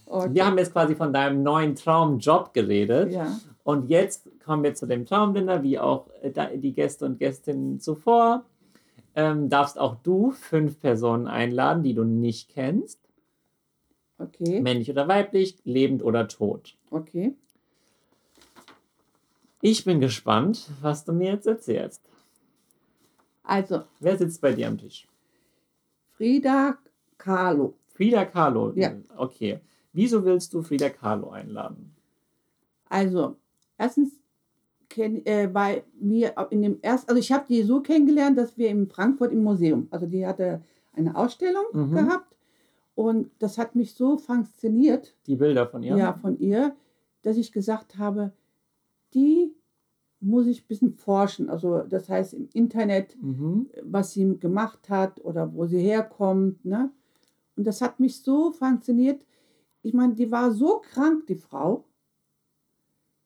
[0.09, 0.31] Okay.
[0.33, 3.13] Wir haben jetzt quasi von deinem neuen Traumjob geredet.
[3.13, 3.39] ja.
[3.65, 8.47] Und jetzt kommen wir zu dem Traumdinner, wie auch äh, die Gäste und Gästinnen zuvor.
[9.15, 12.99] Ähm, darfst auch du fünf Personen einladen, die du nicht kennst.
[14.19, 14.61] Okay.
[14.63, 16.77] Männlich oder weiblich, lebend oder tot.
[16.91, 17.35] Okay.
[19.61, 22.01] Ich bin gespannt, was du mir jetzt erzählst.
[23.43, 25.07] Also, Wer sitzt bei dir am Tisch?
[26.17, 26.79] Frida
[27.19, 27.75] Kahlo.
[27.95, 28.73] Frida Kahlo.
[28.77, 28.93] Ja.
[29.17, 29.61] Okay.
[29.99, 31.93] Wieso willst du Frida Kahlo einladen?
[32.89, 33.35] Also,
[33.77, 34.13] erstens
[34.89, 38.69] kenn, äh, bei mir in dem ersten, also ich habe die so kennengelernt, dass wir
[38.69, 41.93] in Frankfurt im Museum, also die hatte eine Ausstellung Mhm.
[41.95, 42.37] gehabt
[42.95, 45.97] und das hat mich so fasziniert, Die Bilder von ihr?
[45.97, 46.13] ja.
[46.13, 46.77] von ihr,
[47.23, 48.33] dass ich gesagt habe,
[49.15, 49.53] die
[50.21, 51.51] muss ich ein bisschen forschen.
[51.51, 53.69] Also das heißt im Internet, Mhm.
[53.83, 56.65] was sie gemacht hat oder wo sie herkommt.
[56.65, 56.91] Ne?
[57.57, 59.25] Und das hat mich so fasziniert.
[59.83, 61.85] Ich meine, die war so krank, die Frau.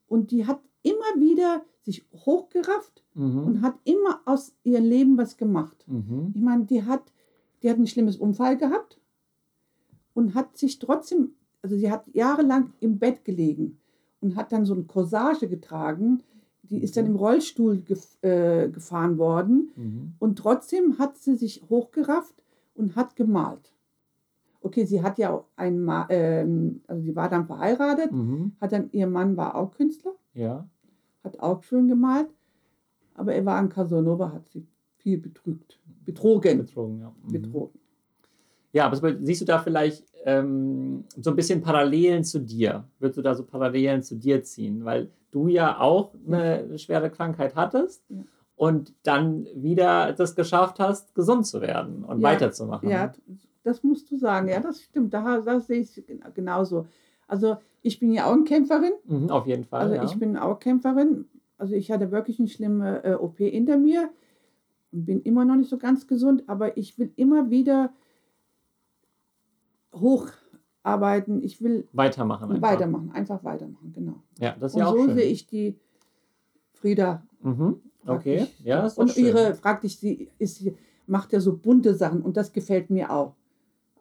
[0.06, 3.44] Und die hat immer wieder sich hochgerafft Mhm.
[3.44, 5.84] und hat immer aus ihrem Leben was gemacht.
[5.86, 6.32] Mhm.
[6.34, 7.12] Ich meine, die hat,
[7.62, 8.98] die hat ein schlimmes Unfall gehabt
[10.14, 13.78] und hat sich trotzdem, also sie hat jahrelang im Bett gelegen
[14.20, 16.22] und hat dann so eine Corsage getragen,
[16.62, 20.12] die ist dann im Rollstuhl gef äh, gefahren worden Mhm.
[20.18, 22.42] und trotzdem hat sie sich hochgerafft
[22.74, 23.71] und hat gemalt.
[24.62, 28.52] Okay, sie hat ja auch einen, Ma ähm, also sie war dann verheiratet, Mhm.
[28.60, 30.66] hat dann, ihr Mann war auch Künstler, Ja.
[31.24, 32.28] hat auch schön gemalt,
[33.14, 34.64] aber er war ein Casanova, hat sie
[34.98, 37.12] viel betrügt, betrogen, Betrogen, ja.
[37.26, 37.32] Mhm.
[37.32, 37.78] betrogen.
[38.72, 42.84] Ja, aber siehst du da vielleicht ähm, so ein bisschen Parallelen zu dir?
[43.00, 44.84] Würdest du da so Parallelen zu dir ziehen?
[44.84, 48.22] Weil du ja auch eine schwere Krankheit hattest Ja.
[48.56, 52.30] und dann wieder das geschafft hast, gesund zu werden und Ja.
[52.30, 52.88] weiterzumachen.
[52.88, 53.12] Ja,
[53.64, 54.48] das musst du sagen.
[54.48, 55.12] Ja, das stimmt.
[55.14, 56.86] Da, da sehe ich es gen- genauso.
[57.26, 58.92] Also ich bin ja auch eine Kämpferin.
[59.04, 59.82] Mhm, auf jeden Fall.
[59.82, 60.04] Also ja.
[60.04, 61.26] ich bin auch Kämpferin.
[61.58, 64.10] Also ich hatte wirklich eine schlimme äh, OP hinter mir
[64.90, 67.92] und bin immer noch nicht so ganz gesund, aber ich will immer wieder
[69.94, 71.42] hocharbeiten.
[71.42, 72.50] Ich will weitermachen.
[72.50, 72.62] Einfach.
[72.70, 74.22] weitermachen, einfach weitermachen, genau.
[74.38, 75.14] Ja, das ist Und ja auch so schön.
[75.14, 75.76] sehe ich die
[76.72, 77.22] Frieda.
[77.42, 77.80] Mhm.
[78.04, 78.60] Okay, praktisch.
[78.64, 80.74] ja, ist Und ihre, praktisch, sie ist, sie
[81.06, 83.34] macht ja so bunte Sachen und das gefällt mir auch.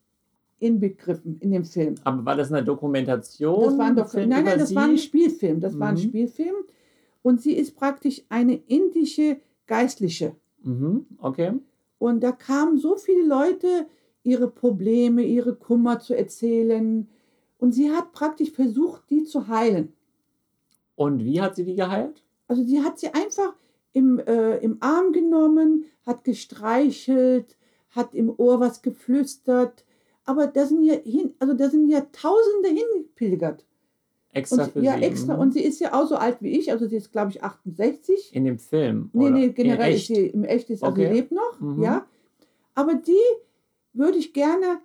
[0.62, 1.96] inbegriffen in dem Film.
[2.04, 3.64] Aber war das eine Dokumentation?
[3.66, 5.04] Das war ein Dok Film nein, nein, das war ein sie?
[5.04, 5.60] Spielfilm.
[5.60, 6.00] Das war ein Mhm.
[6.00, 6.56] Spielfilm.
[7.24, 10.36] Und sie ist praktisch eine indische Geistliche.
[10.64, 11.06] Mhm.
[11.20, 11.54] Okay.
[12.00, 13.88] Und da kamen so viele Leute,
[14.24, 17.08] ihre Probleme, ihre Kummer zu erzählen.
[17.58, 19.94] Und sie hat praktisch versucht, die zu heilen.
[20.96, 22.24] Und wie hat sie die geheilt?
[22.48, 23.56] Also sie hat sie einfach
[23.94, 27.58] im, äh, im Arm genommen, hat gestreichelt,
[27.90, 29.86] hat im Ohr was geflüstert.
[30.26, 33.66] Aber da sind ja hin, also da sind ja Tausende hingepilgert.
[34.34, 35.04] Extra Und, für ja, sie.
[35.04, 35.34] extra.
[35.34, 35.40] Mhm.
[35.42, 38.34] Und sie ist ja auch so alt wie ich, also sie ist, glaube ich, 68.
[38.34, 39.10] In dem Film?
[39.14, 39.32] Nee, oder?
[39.32, 41.08] nee, generell ist sie im Echt ist, also Okay.
[41.10, 41.82] sie lebt noch, Mhm.
[41.84, 42.06] ja.
[42.76, 43.18] Aber die
[43.94, 44.80] würde ich gerne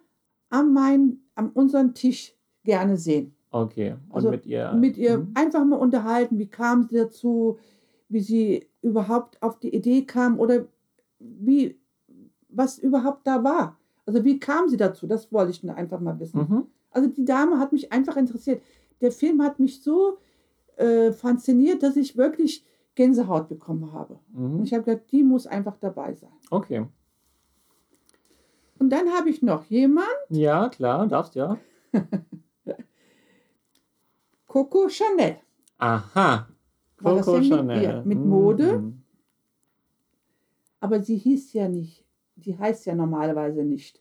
[0.51, 3.35] an mein, an unseren Tisch gerne sehen.
[3.53, 3.94] Okay.
[4.09, 4.72] Und Also mit ihr?
[4.72, 5.31] Mit ihr Mhm.
[5.35, 7.59] einfach mal unterhalten, wie kam sie dazu,
[8.09, 10.66] wie sie überhaupt auf die Idee kam oder
[11.20, 11.79] wie,
[12.49, 13.79] was überhaupt da war.
[14.06, 15.06] Also wie kam sie dazu?
[15.06, 16.38] Das wollte ich nur einfach mal wissen.
[16.40, 16.66] Mhm.
[16.90, 18.62] Also die Dame hat mich einfach interessiert.
[19.00, 20.18] Der Film hat mich so
[20.76, 22.64] äh, fasziniert, dass ich wirklich
[22.94, 24.18] Gänsehaut bekommen habe.
[24.32, 24.62] Und Mhm.
[24.62, 26.30] ich habe gedacht, die muss einfach dabei sein.
[26.50, 26.86] Okay.
[28.78, 31.58] Und dann habe ich noch jemand, Ja, klar, darfst ja.
[34.46, 35.36] Coco Chanel.
[35.78, 36.48] Aha.
[36.96, 37.82] Coco mit Chanel.
[37.82, 38.02] ihr?
[38.04, 38.78] Mit Mode?
[38.78, 39.02] Mhm.
[40.80, 42.05] Aber sie hieß ja nicht,
[42.37, 44.01] die heißt ja normalerweise nicht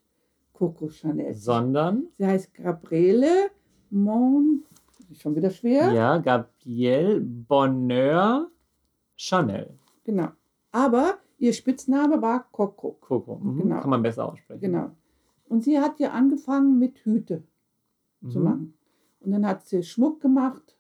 [0.54, 1.34] Coco Chanel.
[1.34, 3.50] Sondern, Sie heißt Gabriele
[3.90, 4.64] Mon,
[5.14, 5.92] schon wieder schwer.
[5.94, 8.50] ja, Gabrielle Bonheur
[9.16, 9.70] Chanel.
[10.04, 10.28] Genau.
[10.72, 12.98] Aber ihr Spitzname war Coco.
[13.00, 13.36] Coco.
[13.38, 13.62] Mhm.
[13.64, 13.80] Genau.
[13.82, 14.62] Kann man besser aussprechen.
[14.62, 14.92] Genau.
[15.48, 17.44] Und sie hat ja angefangen mit Hüte
[18.30, 18.44] zu Mhm.
[18.44, 18.74] machen.
[19.22, 20.76] Und dann hat sie Schmuck gemacht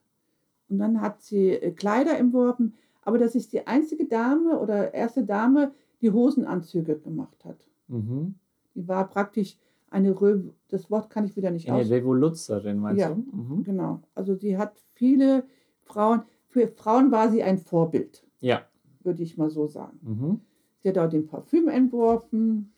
[0.69, 2.73] und dann hat sie äh, Kleider entworfen.
[3.01, 5.71] Aber das ist die einzige Dame oder erste Dame,
[6.05, 7.57] die Hosenanzüge gemacht hat.
[7.87, 8.35] Mhm.
[8.75, 9.57] Die war praktisch
[9.89, 11.89] eine Rö das Wort kann ich wieder nicht Eine.
[11.89, 13.09] Revoluzerin, meinst Ja.
[13.09, 13.15] du?
[13.15, 13.63] Mhm.
[13.63, 14.01] Genau.
[14.13, 15.43] Also sie hat viele
[15.83, 18.61] Frauen, für Frauen war sie ein Vorbild, Ja.
[19.03, 19.97] würde ich mal so sagen.
[20.01, 20.41] Mhm.
[20.83, 22.71] Sie hat auch den Parfüm entworfen.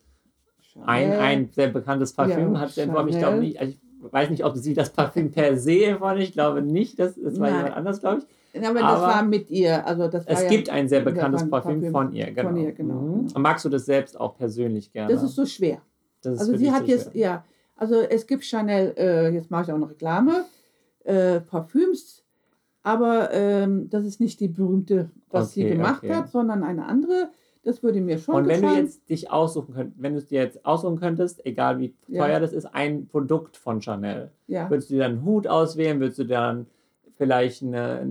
[0.85, 1.19] Ein, Chanel.
[1.19, 3.09] ein sehr bekanntes Parfüm Ja, hat sie entworfen.
[3.09, 6.17] Ich glaube nicht, also ich weiß nicht, ob sie das Parfüm per se hat.
[6.19, 6.99] Ich glaube nicht.
[6.99, 7.57] Das, das war Nein.
[7.57, 8.25] jemand anders, glaube ich.
[8.65, 9.85] Aber, das aber war mit ihr.
[9.85, 12.49] Also das Es ja, gibt ein sehr Ja, bekanntes Parfüm, von ihr, genau.
[12.49, 13.19] von ihr, genau, Mhm.
[13.33, 15.13] Und magst du das selbst auch persönlich gerne?
[15.13, 15.81] Das ist so schwer.
[16.21, 17.21] Das ist Also sie hat so jetzt, schwer.
[17.21, 20.45] ja, also es gibt Chanel, äh, jetzt mache ich auch noch Reklame,
[21.03, 22.23] äh, Parfüms,
[22.83, 26.13] Aber ähm, das ist nicht die berühmte, was sie Okay, gemacht okay.
[26.13, 27.29] hat, sondern eine andere.
[27.63, 28.85] Das würde mir schon Und wenn du gefallen.
[28.85, 32.25] jetzt dich aussuchen könntest, wenn du es dir jetzt aussuchen könntest, egal wie Ja.
[32.25, 34.69] teuer das ist, ein Produkt von Chanel, ja.
[34.69, 36.67] würdest du dir dann einen Hut auswählen, würdest du dann
[37.17, 38.07] vielleicht eine,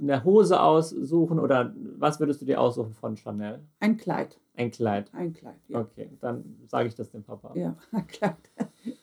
[0.00, 3.60] eine Hose aussuchen oder was würdest du dir aussuchen von Chanel?
[3.80, 4.38] Ein Kleid.
[4.54, 5.10] Ein Kleid.
[5.12, 5.56] Ein Kleid.
[5.68, 5.80] Ja.
[5.80, 7.52] Okay, dann sage ich das dem Papa.
[7.54, 8.36] Ja, ein Kleid.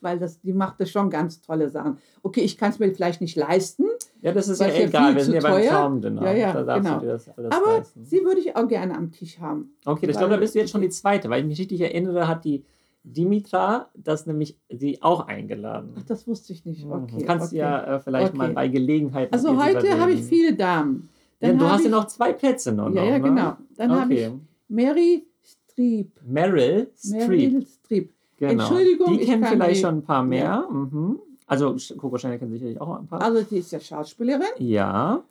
[0.01, 1.97] Weil das, die machte schon ganz tolle Sachen.
[2.21, 3.85] Okay, ich kann es mir vielleicht nicht leisten,
[4.21, 5.67] Ja, das ist ja egal, wir sind ja beim.
[5.67, 6.23] Traumdinner.
[6.23, 6.99] Ja, ja, da genau.
[6.99, 8.05] das aber leisten.
[8.05, 9.75] sie würde ich auch gerne am Tisch haben.
[9.85, 12.27] Okay, ich glaube, da bist du jetzt schon die zweite, weil ich mich richtig erinnere,
[12.27, 12.63] hat die
[13.03, 15.93] Dimitra das nämlich sie auch eingeladen.
[15.97, 16.85] Ach, das wusste ich nicht.
[16.85, 17.17] Okay.
[17.19, 17.57] du kannst okay.
[17.57, 18.37] ja äh, vielleicht Okay.
[18.37, 19.31] mal bei Gelegenheit.
[19.33, 21.09] Also heute habe ich viele Damen.
[21.41, 22.89] Ja, du hast ich, ja noch zwei Plätze noch.
[22.93, 23.21] Ja, noch, ja, ne?
[23.21, 23.57] genau.
[23.75, 24.31] Dann habe ich.
[24.69, 26.19] Mary Streep.
[26.25, 27.19] Meryl Streep.
[27.27, 28.13] Meryl Streep.
[28.37, 28.51] Genau.
[28.51, 30.65] Entschuldigung, Die ich kennen vielleicht die- schon ein paar mehr.
[30.71, 31.19] Mhm.
[31.45, 33.21] Also Coco Chanel kennt sicherlich auch ein paar.
[33.21, 35.21] Also die ist ja Schauspielerin ja.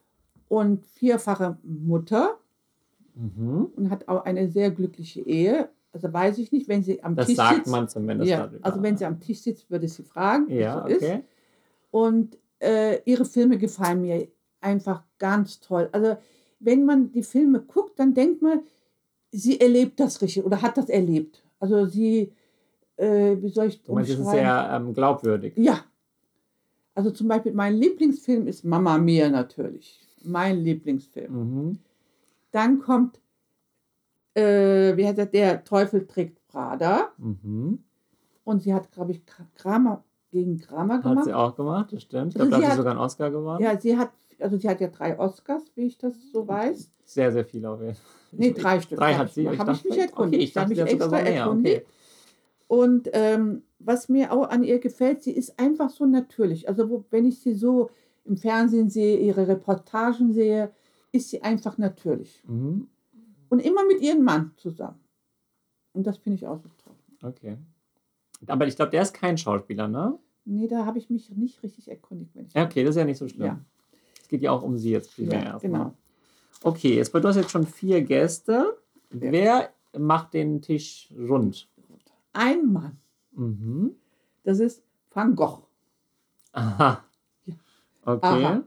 [0.49, 2.37] und vierfache Mutter
[3.15, 3.69] Mhm.
[3.77, 5.69] und hat auch eine sehr glückliche Ehe.
[5.93, 7.71] Also weiß ich nicht, wenn sie am Das Tisch sagt sitzt.
[7.71, 8.31] man zumindest.
[8.31, 8.65] ja, darüber.
[8.67, 11.03] also wenn sie am Tisch sitzt, würde ich sie fragen, wie Ja, es so ist.
[11.03, 11.23] okay.
[11.91, 14.27] Und äh, ihre Filme gefallen mir
[14.61, 15.89] einfach ganz toll.
[15.93, 16.17] Also
[16.61, 18.61] wenn man die Filme guckt, dann denkt man,
[19.31, 21.43] sie erlebt das richtig oder hat das erlebt.
[21.59, 22.33] Also sie,
[22.97, 25.53] äh, wie soll ich es ist sehr ähm, glaubwürdig.
[25.57, 25.85] Ja.
[26.95, 30.01] Also zum Beispiel mein Lieblingsfilm ist Mama Mia natürlich.
[30.25, 31.33] Mein Lieblingsfilm.
[31.33, 31.79] Mhm.
[32.51, 33.19] Dann kommt,
[34.35, 37.13] äh, wie heißt der, der Teufel trägt Prada.
[37.19, 37.83] Mhm.
[38.45, 39.23] Und sie hat, glaube ich,
[39.55, 41.25] Kramer gegen Kramer Hat gemacht.
[41.27, 42.35] sie auch gemacht, das stimmt.
[42.35, 43.63] Ich Also glaube, da sie hat sie hat- sogar einen Oscar gewonnen.
[43.63, 46.91] Ja, sie hat, also sie hat ja drei Oscars, wie ich das so weiß.
[47.05, 48.05] Sehr, sehr viel auf jeden Fall.
[48.33, 48.99] Nee, drei Stück.
[48.99, 49.47] Drei hab hat ich- sie.
[49.47, 50.35] hab ich dachte- mich erkundigt.
[50.41, 51.77] Okay, ich Hab dachte, mich hat extra erkundigt.
[51.83, 51.87] Okay.
[52.67, 56.69] Und ähm, was mir auch an ihr gefällt, sie ist einfach so natürlich.
[56.69, 57.91] Also wo, wenn ich sie so
[58.25, 60.71] im Fernsehen sehe, ihre Reportagen sehe,
[61.13, 62.43] ist sie einfach natürlich.
[62.47, 62.89] Mhm.
[63.53, 64.99] Und immer mit ihrem Mann zusammen.
[65.93, 66.95] Und das finde ich auch so toll.
[67.23, 67.59] Okay.
[68.47, 70.19] Aber ich glaube, der ist kein Schauspieler, ne?
[70.47, 72.35] Nee, da habe ich mich nicht richtig erkundigt.
[72.35, 73.47] Wenn ich okay, das ist ja nicht so schlimm.
[73.47, 73.61] Ja.
[74.23, 75.61] Es geht ja auch um sie jetzt primär Ja, erstmal.
[75.71, 75.95] genau.
[76.63, 78.79] Okay, jetzt, du hast jetzt schon vier Gäste.
[79.11, 81.69] Wer macht den Tisch rund?
[82.33, 82.97] Ein Mann,
[83.33, 83.95] Mhm.
[84.45, 85.67] das ist Van Gogh.
[86.53, 87.05] Aha.
[87.45, 87.55] Ja.
[88.07, 88.27] Okay.
[88.27, 88.63] Aha.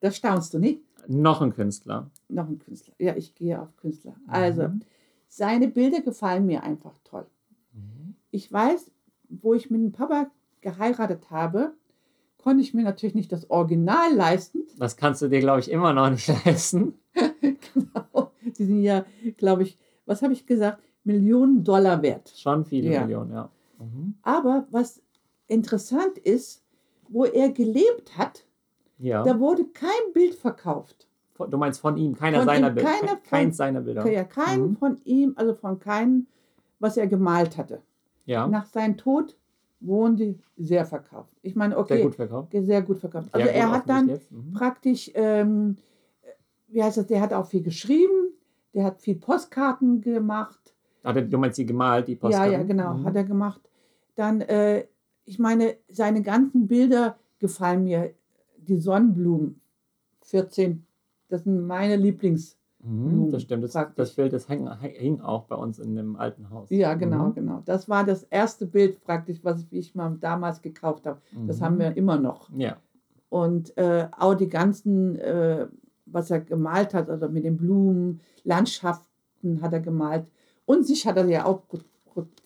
[0.00, 0.80] Das staunst du nicht?
[1.08, 2.10] Noch ein Künstler.
[2.28, 2.94] Noch ein Künstler.
[2.98, 4.14] Ja, ich gehe auf Künstler.
[4.26, 4.80] Also, Mhm.
[5.28, 7.26] seine Bilder gefallen mir einfach toll.
[7.72, 8.14] Mhm.
[8.30, 8.90] Ich weiß,
[9.28, 11.72] wo ich mit dem Papa geheiratet habe,
[12.38, 14.62] konnte ich mir natürlich nicht das Original leisten.
[14.78, 16.94] Das kannst du dir, glaube ich, immer noch nicht leisten.
[17.40, 18.32] genau.
[18.58, 19.04] Die sind ja,
[19.36, 20.82] glaube ich, was habe ich gesagt?
[21.04, 22.30] Millionen Dollar wert.
[22.36, 23.00] Schon viele Ja.
[23.02, 23.50] Millionen, ja.
[23.78, 24.14] Mhm.
[24.22, 25.02] Aber was
[25.46, 26.62] interessant ist,
[27.08, 28.44] wo er gelebt hat,
[29.00, 29.22] Ja.
[29.22, 31.08] da wurde kein Bild verkauft.
[31.48, 32.90] Du meinst von ihm, keiner Von seiner ihm, Bilder.
[33.00, 34.06] keiner keins seiner Bilder.
[34.10, 34.76] Ja, kein Mhm.
[34.76, 36.26] von ihm, also von keinem,
[36.78, 37.80] was er gemalt hatte.
[38.26, 39.38] Ja, Nach seinem Tod
[39.80, 41.32] wurden die sehr verkauft.
[41.40, 42.52] Ich meine, okay, sehr gut verkauft.
[42.52, 43.28] sehr gut verkauft.
[43.32, 44.06] Also Sehr er hat dann.
[44.30, 44.52] Mhm.
[44.52, 45.78] praktisch, ähm,
[46.68, 48.34] wie heißt das, der hat auch viel geschrieben,
[48.74, 50.74] der hat viel Postkarten gemacht.
[51.02, 52.52] Hat er, du meinst sie gemalt, die Ja, Postkarten?
[52.52, 53.04] ja, genau, Mhm.
[53.06, 53.62] hat er gemacht.
[54.14, 54.84] Dann, äh,
[55.24, 58.12] ich meine, seine ganzen Bilder gefallen mir.
[58.70, 59.60] Die Sonnenblumen,
[60.22, 60.86] 14,
[61.28, 62.56] das sind meine Lieblings.
[62.84, 63.64] Mhm, das stimmt.
[63.64, 63.96] Das, praktisch.
[63.96, 66.70] das Bild das hing, hing auch bei uns in dem alten Haus.
[66.70, 67.34] Ja, genau, Mhm.
[67.34, 67.62] genau.
[67.66, 71.20] Das war das erste Bild praktisch, was ich mal damals gekauft habe.
[71.48, 71.64] Das Mhm.
[71.64, 72.48] haben wir immer noch.
[72.56, 72.76] Ja.
[73.28, 75.66] Und äh, auch die ganzen, äh,
[76.06, 80.26] was er gemalt hat, also mit den Blumen, Landschaften hat er gemalt.
[80.64, 81.62] Und sich hat er ja auch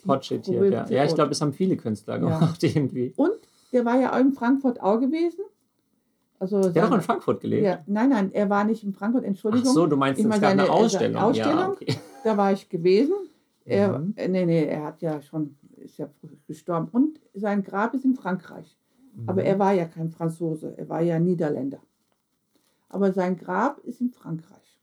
[0.06, 0.86] Porträtiert, ja.
[0.88, 2.20] Ja, ich glaube, das haben viele Künstler Ja.
[2.38, 3.12] gemacht irgendwie.
[3.16, 3.32] Und
[3.72, 5.44] der war ja auch in Frankfurt auch gewesen.
[6.38, 7.64] Also Der hat auch in Frankfurt gelebt.
[7.64, 9.72] ja, nein, nein, er war nicht in Frankfurt, Ach Entschuldigung.
[9.72, 11.16] so, du meinst, Ich es meine, gab eine seine- seine Ausstellung.
[11.16, 11.70] Ja, Ausstellung.
[11.72, 11.86] okay.
[12.24, 13.14] Da war ich gewesen.
[13.66, 14.12] Er, Mhm.
[14.16, 16.08] äh, nee, nee, er hat ja schon, ist ja
[16.46, 16.88] gestorben.
[16.90, 18.76] Und sein Grab ist in Frankreich.
[19.26, 19.46] Aber Mhm.
[19.46, 21.78] er war ja kein Franzose, er war ja Niederländer.
[22.88, 24.80] Aber sein Grab ist in Frankreich.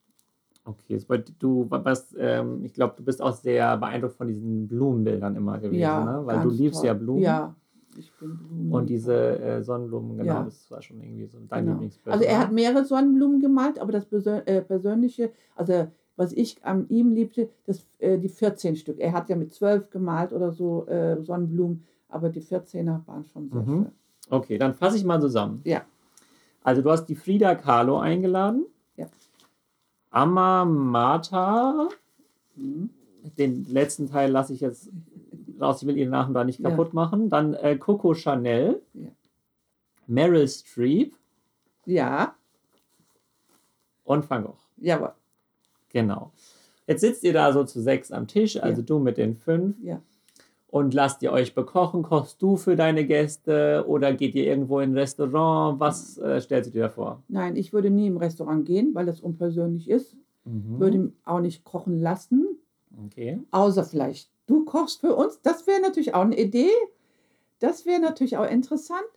[0.64, 1.00] Okay,
[1.40, 5.80] du was, ähm, ich glaube, du bist auch sehr beeindruckt von diesen Blumenbildern immer gewesen,
[5.80, 6.26] Ja, ne?
[6.26, 6.88] Weil du liebst toll.
[6.88, 7.22] ja Blumen.
[7.24, 7.56] Ja,
[7.98, 8.72] ich bin Blumen.
[8.74, 10.44] Und diese äh, Sonnenblumen, genau, Ja.
[10.44, 11.74] das war schon irgendwie so dein Genau.
[11.74, 12.14] Lieblingsbild.
[12.14, 15.88] Also er hat mehrere Sonnenblumen gemalt, aber das Persö äh, Persönliche, also
[16.18, 19.00] was ich an ihm liebte, das, äh, die 14 Stück.
[19.00, 23.50] Er hat ja mit 12 gemalt oder so äh, Sonnenblumen, aber die 14er waren schon
[23.50, 23.66] sehr Mhm.
[23.66, 23.86] schön.
[24.30, 25.62] Okay, dann fasse ich mal zusammen.
[25.64, 25.82] Ja.
[26.64, 28.66] Also du hast die Frida Kahlo eingeladen.
[28.98, 29.08] Ja.
[30.12, 31.90] Amma Mata.
[32.56, 32.90] Mhm.
[33.38, 34.90] Den letzten Teil lasse ich jetzt
[35.62, 35.82] raus.
[35.82, 37.30] Ich will ihren Namen da nicht kaputt machen.
[37.30, 38.82] Dann äh, Coco Chanel.
[40.08, 41.16] Meryl Streep.
[41.86, 42.36] Ja,
[44.04, 44.58] Und Van Gogh.
[44.78, 45.14] Jawohl.
[45.90, 46.32] Genau.
[46.88, 49.76] Jetzt sitzt ihr da so zu sechs am Tisch, also du mit den fünf.
[49.82, 50.02] Ja.
[50.68, 52.04] Und lasst ihr euch bekochen?
[52.04, 55.80] Kochst du für deine Gäste oder geht ihr irgendwo in ein Restaurant?
[55.80, 57.24] Was äh, stellst du dir da vor?
[57.28, 60.16] Nein, ich würde nie im Restaurant gehen, weil das unpersönlich ist.
[60.46, 60.80] Mhm.
[60.80, 62.48] Würde auch nicht kochen lassen,
[63.06, 63.40] Okay.
[63.52, 65.42] außer vielleicht du kochst für uns.
[65.42, 66.70] Das wäre natürlich auch eine Idee.
[67.60, 69.08] Das wäre natürlich auch interessant.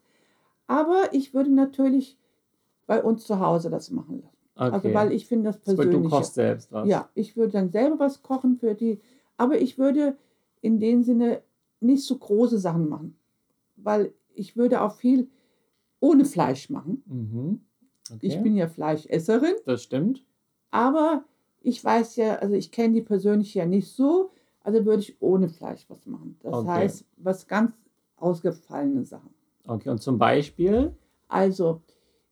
[0.66, 2.18] Aber ich würde natürlich
[2.86, 4.36] bei uns zu Hause das machen lassen.
[4.56, 4.74] okay.
[4.74, 6.02] Also weil ich finde das persönlich.
[6.02, 6.88] du kochst selbst was.
[6.88, 9.00] Ja, ich würde dann selber was kochen für die.
[9.36, 10.16] Aber ich würde
[10.60, 11.42] in dem Sinne
[11.80, 13.18] nicht so große Sachen machen.
[13.76, 15.28] Weil ich würde auch viel
[16.00, 17.02] ohne Fleisch machen.
[17.06, 17.60] Mhm.
[18.10, 18.26] Okay.
[18.26, 19.54] Ich bin ja Fleischesserin.
[19.64, 20.24] das stimmt.
[20.70, 21.24] Aber
[21.62, 24.30] ich weiß ja, also ich kenne die persönlich ja nicht so,
[24.64, 26.36] also würde ich ohne Fleisch was machen.
[26.42, 26.68] Das Okay.
[26.68, 27.72] heißt, was ganz
[28.16, 29.30] ausgefallene Sachen.
[29.66, 30.92] Okay, und zum Beispiel?
[31.28, 31.80] Also,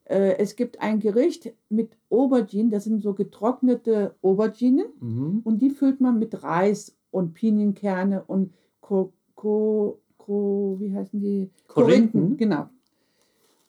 [0.05, 5.41] äh, es gibt ein Gericht mit Auberginen, das sind so getrocknete Auberginen Mhm.
[5.45, 11.51] und die füllt man mit Reis und Pinienkerne und Ko, Ko, Ko, wie heißen die?
[11.69, 12.37] Korinthen?
[12.37, 12.69] genau.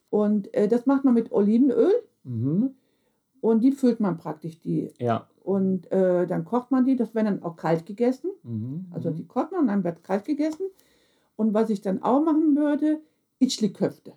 [0.09, 1.91] Und äh, das macht man mit Olivenöl
[2.23, 2.75] Mhm.
[3.41, 5.27] und die füllt man praktisch die Ja.
[5.43, 8.31] Und äh, dann kocht man die, das werden dann auch kalt gegessen.
[8.43, 8.85] Mhm.
[8.91, 9.15] Also mhm.
[9.15, 10.67] die kocht man und dann wird kalt gegessen.
[11.35, 13.01] Und was ich dann auch machen würde,
[13.39, 14.13] Itchli-Köfte.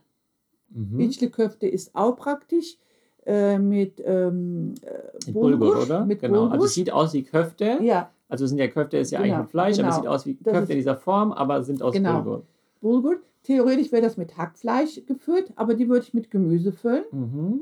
[0.70, 1.00] Mhm.
[1.00, 2.78] Itchli-Köfte ist auch praktisch
[3.24, 6.04] äh, mit, ähm, äh, Mit Bulgur, Bulgur, oder?
[6.06, 6.42] Mit genau.
[6.42, 6.66] Also Bulgur.
[6.66, 7.78] es sieht aus wie Köfte.
[7.82, 10.02] ja, Also sind ja Köfte, ist ja Genau, eigentlich Fleisch, aber es genau.
[10.02, 12.22] sieht aus wie Das Köfte in dieser Form, aber sind aus Genau.
[12.22, 12.42] Bulgur.
[12.80, 13.16] Bulgur.
[13.42, 17.04] Theoretisch wäre das mit Hackfleisch gefüllt, aber die würde ich mit Gemüse füllen.
[17.10, 17.60] Mhm.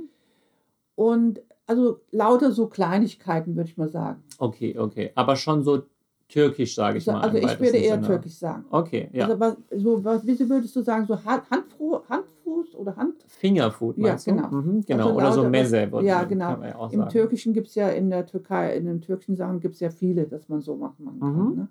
[0.97, 4.23] Und also lauter so Kleinigkeiten, würde ich mal sagen.
[4.39, 5.11] Okay, okay.
[5.15, 5.83] Aber schon so
[6.29, 7.21] türkisch, sage ich So, mal.
[7.23, 8.07] also ich würde eher Sinne.
[8.07, 8.65] türkisch sagen.
[8.71, 9.27] Okay, ja.
[9.27, 13.23] Also was, so, was, wie würdest du sagen, so Hand, Handfru, Handfuß oder Hand?
[13.29, 14.49] Fingerfood Ja, genau.
[14.49, 15.05] Mhm, genau.
[15.09, 15.93] Also Oder so lauter- Meze.
[15.93, 16.62] würde Ja, genau.
[16.62, 17.09] Ja Im.
[17.09, 20.25] Türkischen gibt es ja in der Türkei, in den türkischen Sachen gibt es ja viele,
[20.27, 21.33] dass man so machen kann.
[21.51, 21.57] Mhm.
[21.57, 21.69] Ne?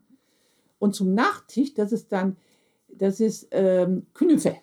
[0.80, 2.36] Und zum Nachtisch, das ist dann,
[2.96, 4.56] das ist ähm, Knüffe.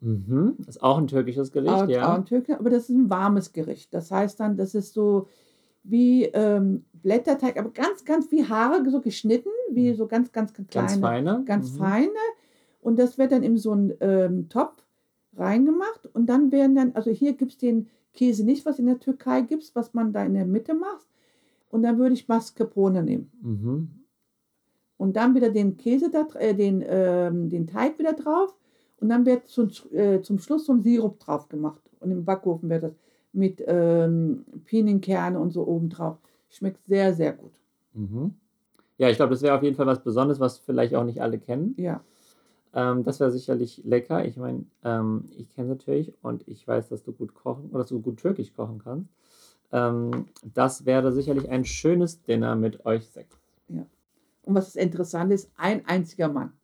[0.00, 0.56] Mhm.
[0.66, 2.14] Ist auch ein türkisches Gericht, Auch, auch ja.
[2.14, 3.92] ein Türke, aber das ist ein warmes Gericht.
[3.92, 5.28] Das heißt dann, das ist so
[5.82, 10.68] wie ähm, Blätterteig, aber ganz, ganz wie Haare, so geschnitten, wie so ganz, ganz, ganz
[10.68, 10.86] kleine.
[10.88, 11.42] Ganz feine.
[11.46, 11.78] ganz Mhm.
[11.78, 12.10] feine.
[12.80, 14.84] Und das wird dann in so einen ähm, Topf
[15.36, 16.06] reingemacht.
[16.12, 19.42] Und dann werden dann, also hier gibt es den Käse nicht, was in der Türkei
[19.42, 21.06] gibt, was man da in der Mitte macht.
[21.70, 23.30] Und dann würde ich Mascarpone nehmen.
[23.42, 23.90] Mhm.
[24.96, 28.54] Und dann wieder den Käse, da, äh, den, ähm, den Teig wieder drauf.
[29.00, 31.80] Und dann wird zum, äh, zum Schluss so ein Sirup drauf gemacht.
[32.00, 32.94] Und im Backofen wird das
[33.32, 36.18] mit ähm, Pinienkerne und so oben drauf.
[36.48, 37.52] Schmeckt sehr, sehr gut.
[37.94, 38.34] Mhm.
[38.96, 41.38] Ja, ich glaube, das wäre auf jeden Fall was Besonderes, was vielleicht auch nicht alle
[41.38, 41.74] kennen.
[41.76, 42.00] Ja.
[42.74, 44.24] Ähm, das wäre sicherlich lecker.
[44.24, 47.90] Ich meine, ähm, ich kenne natürlich und ich weiß, dass du gut kochen oder dass
[47.90, 49.10] du gut türkisch kochen kannst.
[49.70, 53.38] Ähm, das wäre sicherlich ein schönes Dinner mit euch sechs.
[54.48, 56.54] Und was das Interessante ist, ein einziger Mann.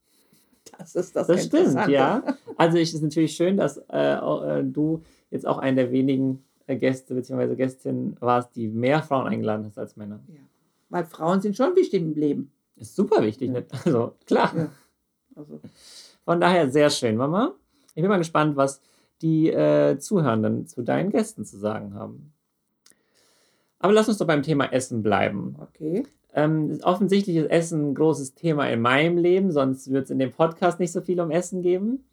[0.78, 2.22] Das ist das, Das stimmt, ja.
[2.56, 6.76] Also es ist natürlich schön, dass äh, äh, du jetzt auch einer der wenigen äh,
[6.76, 7.54] Gäste bzw.
[7.56, 10.20] Gästinnen warst, die mehr Frauen eingeladen hast als Männer.
[10.28, 10.40] Ja.
[10.90, 12.50] Weil Frauen sind schon wichtig im Leben.
[12.76, 13.60] Ist super wichtig, Ja.
[13.60, 13.66] ne?
[13.84, 14.52] Also klar.
[14.56, 14.70] Ja.
[15.36, 15.60] Also,
[16.24, 17.54] Von daher sehr schön, Mama.
[17.94, 18.80] Ich bin mal gespannt, was
[19.22, 22.32] die äh, Zuhörenden zu deinen Gästen zu sagen haben.
[23.78, 25.56] Aber lass uns doch beim Thema Essen bleiben.
[25.60, 26.04] okay.
[26.34, 30.32] Ähm, offensichtlich ist Essen ein großes Thema in meinem Leben, sonst wird es in dem
[30.32, 32.04] Podcast nicht so viel um Essen geben.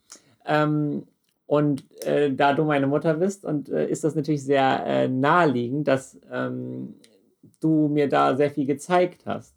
[0.46, 1.04] Ähm,
[1.48, 5.88] und äh, da du meine Mutter bist, und äh, ist das natürlich sehr äh, naheliegend,
[5.88, 6.96] dass ähm,
[7.60, 9.56] du mir da sehr viel gezeigt hast.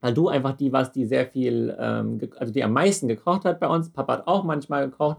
[0.00, 3.60] Weil du einfach die warst, die sehr viel, ähm, also die am meisten gekocht hat
[3.60, 3.90] bei uns.
[3.90, 5.18] Papa hat auch manchmal gekocht.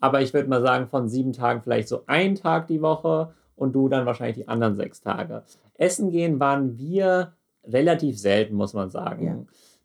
[0.00, 3.72] Aber ich würde mal sagen, von sieben Tagen vielleicht so ein Tag die Woche und
[3.74, 5.44] du dann wahrscheinlich die anderen sechs Tage.
[5.74, 7.32] Essen gehen waren wir
[7.72, 9.24] relativ selten, muss man sagen.
[9.26, 9.36] Ja.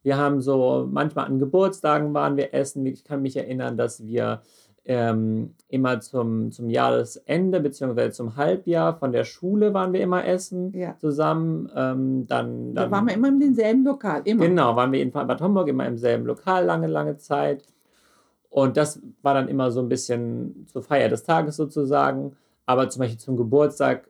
[0.03, 2.85] Wir haben so, manchmal an Geburtstagen waren wir essen.
[2.85, 4.41] Ich kann mich erinnern, dass wir
[4.85, 10.73] ähm, immer zum, zum Jahresende beziehungsweise zum Halbjahr von der Schule waren wir immer essen
[10.73, 10.97] Ja.
[10.99, 11.69] zusammen.
[11.73, 14.21] Ähm, dann, Da dann waren wir immer in demselben Lokal.
[14.25, 14.45] Immer.
[14.47, 17.63] Genau, waren wir in Bad Homburg immer im selben Lokal lange, lange Zeit.
[18.49, 22.35] Und das war dann immer so ein bisschen zur Feier des Tages sozusagen.
[22.65, 24.07] Aber zum Beispiel zum Geburtstag,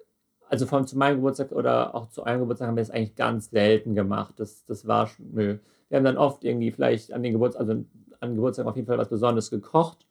[0.54, 3.50] also von zu meinem Geburtstag oder auch zu eurem Geburtstag haben wir das eigentlich ganz
[3.50, 4.36] selten gemacht.
[4.38, 5.58] Das, das war nö.
[5.90, 7.84] Wir haben dann oft irgendwie vielleicht an den Geburtstag, also
[8.20, 10.06] an Geburtstag auf jeden Fall was Besonderes gekocht.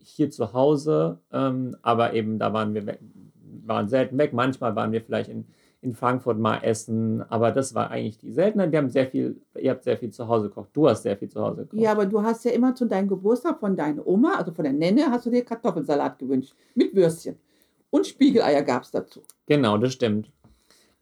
[0.00, 2.98] Hier zu Hause, ähm, aber eben da waren wir weg,
[3.64, 4.32] waren selten weg.
[4.32, 5.44] Manchmal waren wir vielleicht in,
[5.82, 8.72] in Frankfurt mal essen, aber das war eigentlich die Seltenheit.
[8.72, 10.70] Wir haben sehr viel, ihr habt sehr viel zu Hause gekocht.
[10.72, 11.80] Du hast sehr viel zu Hause gekocht.
[11.80, 14.72] Ja, aber du hast ja immer zu deinem Geburtstag von deiner Oma, also von der
[14.72, 16.56] Nenne, hast du dir Kartoffelsalat gewünscht.
[16.74, 17.36] Mit Würstchen.
[17.96, 19.22] Und Spiegeleier gab es dazu.
[19.46, 20.30] Genau, das stimmt.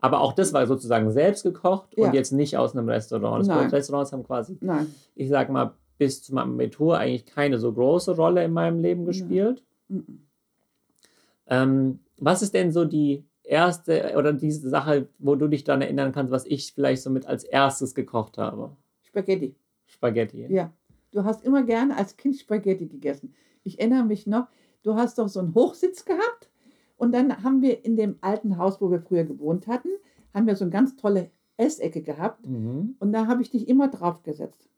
[0.00, 2.06] Aber auch das war sozusagen selbst gekocht Ja.
[2.06, 3.48] und jetzt nicht aus einem Restaurant.
[3.48, 3.72] Das.
[3.72, 4.94] Restaurants haben quasi, Nein.
[5.16, 9.04] ich sag mal, bis zu meinem Abitur eigentlich keine so große Rolle in meinem Leben
[9.06, 9.64] gespielt.
[11.48, 16.12] Ähm, was ist denn so die erste oder diese Sache, wo du dich daran erinnern
[16.12, 18.70] kannst, was ich vielleicht so mit als erstes gekocht habe?
[19.02, 19.54] Spaghetti.
[19.86, 20.46] Spaghetti.
[20.48, 20.72] Ja.
[21.12, 23.34] Du hast immer gerne als Kind Spaghetti gegessen.
[23.62, 24.46] Ich erinnere mich noch,
[24.82, 26.50] du hast doch so einen Hochsitz gehabt
[26.96, 29.88] und dann haben wir in dem alten Haus, wo wir früher gewohnt hatten,
[30.32, 32.96] haben wir so eine ganz tolle Essecke gehabt Mhm.
[32.98, 34.68] und da habe ich dich immer drauf gesetzt.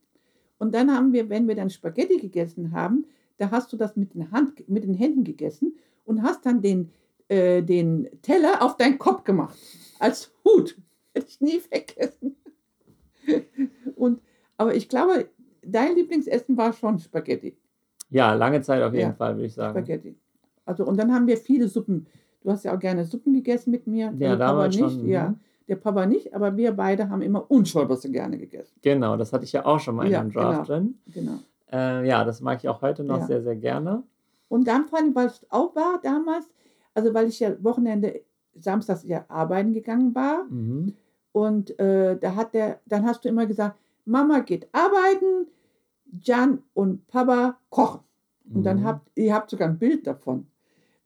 [0.58, 3.04] Und dann haben wir, wenn wir dann Spaghetti gegessen haben,
[3.38, 6.90] da hast du das mit den, Hand, mit den Händen gegessen und hast dann den,
[7.28, 9.58] äh, den Teller auf deinen Kopf gemacht.
[9.98, 10.78] Als Hut.
[11.14, 12.36] Hätte ich nie vergessen.
[13.94, 14.20] Und,
[14.56, 15.28] aber ich glaube,
[15.62, 17.56] dein Lieblingsessen war schon Spaghetti.
[18.10, 19.72] Ja, lange Zeit auf jeden Ja, Fall, würde ich sagen.
[19.78, 20.16] Spaghetti.
[20.66, 22.06] Also, und dann haben wir viele Suppen.
[22.42, 24.12] Du hast ja auch gerne Suppen gegessen mit mir.
[24.18, 24.78] Ja, der Papa nicht.
[24.78, 25.36] schon, Ja, mhm.
[25.68, 28.74] der Papa nicht, aber wir beide haben immer Unscholberse gerne gegessen.
[28.82, 30.98] Genau, das hatte ich ja auch schon mal Ja, in einem Draft drin.
[31.06, 31.38] Genau.
[31.72, 33.26] Äh, ja, das mag ich auch heute noch Ja.
[33.26, 34.02] sehr, sehr gerne.
[34.48, 36.48] Und dann vor allem, weil es auch war damals,
[36.94, 38.20] also weil ich ja Wochenende,
[38.54, 40.44] samstags ja arbeiten gegangen war.
[40.44, 40.94] Mhm.
[41.32, 45.48] Und äh, da hat der, dann hast du immer gesagt, Mama geht arbeiten,
[46.22, 48.00] Jan und Papa kochen.
[48.54, 48.84] Und dann Mhm.
[48.84, 50.46] habt ihr habt sogar ein Bild davon,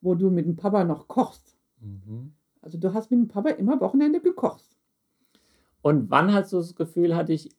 [0.00, 1.56] wo du mit dem Papa noch kochst.
[1.80, 2.32] Mhm.
[2.62, 4.64] Also du hast mit dem Papa immer Wochenende gekocht.
[5.82, 7.50] Und wann hast du das Gefühl, hatte ich,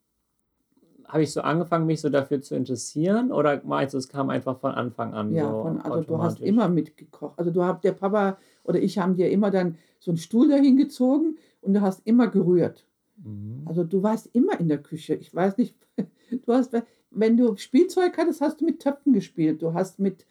[1.07, 3.31] habe ich so angefangen, mich so dafür zu interessieren?
[3.31, 5.33] Oder meinst du, es kam einfach von Anfang an?
[5.33, 7.37] Ja, so von, also du hast immer mitgekocht.
[7.37, 10.77] Also du hast der Papa oder ich haben dir immer dann so einen Stuhl dahin
[10.77, 12.85] gezogen und du hast immer gerührt.
[13.17, 13.63] Mhm.
[13.65, 15.15] Also du warst immer in der Küche.
[15.15, 15.75] Ich weiß nicht,
[16.45, 16.75] du hast,
[17.09, 19.61] wenn du Spielzeug hattest, hast du mit Töpfen gespielt.
[19.61, 20.25] Du hast mit,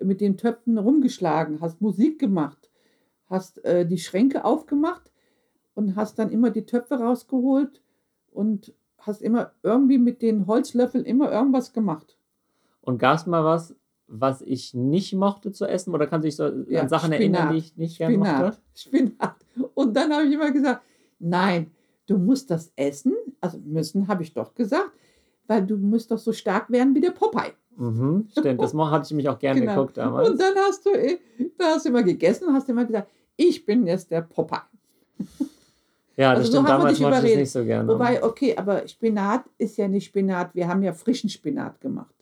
[0.00, 2.70] mit den Töpfen rumgeschlagen, hast Musik gemacht,
[3.28, 5.10] hast äh, die Schränke aufgemacht
[5.74, 7.80] und hast dann immer die Töpfe rausgeholt
[8.30, 12.16] und hast immer irgendwie mit den Holzlöffeln immer irgendwas gemacht.
[12.80, 13.74] Und gab es mal was,
[14.06, 15.94] was ich nicht mochte zu essen?
[15.94, 17.20] Oder kannst du dich so Ja, an Sachen Spinat.
[17.20, 18.58] erinnern, die ich nicht gerne Spinat, mochte?
[18.74, 19.36] Spinat.
[19.74, 20.82] Und dann habe ich immer gesagt,
[21.18, 21.70] nein,
[22.06, 23.14] du musst das essen.
[23.40, 24.92] Also müssen, habe ich doch gesagt,
[25.46, 27.52] weil du musst doch so stark werden wie der Popeye.
[27.76, 29.74] Mhm, stimmt, das hatte ich mich auch gerne Genau.
[29.74, 30.30] geguckt damals.
[30.30, 31.18] Und dann hast du, eh-
[31.58, 34.60] da hast du immer gegessen und hast immer gesagt, ich bin jetzt der Popeye.
[36.16, 37.38] ja, das also so stimmt, haben wir damals mochte ich es überredet.
[37.40, 37.88] nicht so gerne.
[37.92, 40.54] Wobei, okay, aber Spinat ist ja nicht Spinat.
[40.54, 42.14] Wir haben ja frischen Spinat gemacht.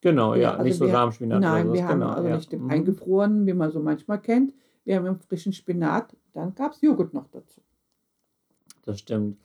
[0.00, 1.88] genau, ja, also nicht so Rahmspinat Nein, oder wir so.
[1.88, 2.36] haben genau, also ja.
[2.36, 2.70] nicht den Mhm.
[2.70, 4.54] eingefroren, wie man so manchmal kennt.
[4.84, 6.16] Wir haben einen frischen Spinat.
[6.32, 7.60] Dann gab es Joghurt noch dazu.
[8.86, 9.36] Das stimmt.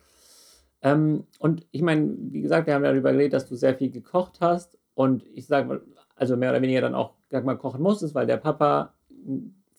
[0.82, 4.38] Ähm, und ich meine, wie gesagt, wir haben darüber geredet, dass du sehr viel gekocht
[4.40, 5.80] hast und ich sage mal,
[6.16, 8.94] also mehr oder weniger dann auch, sag mal, kochen musstest, weil der Papa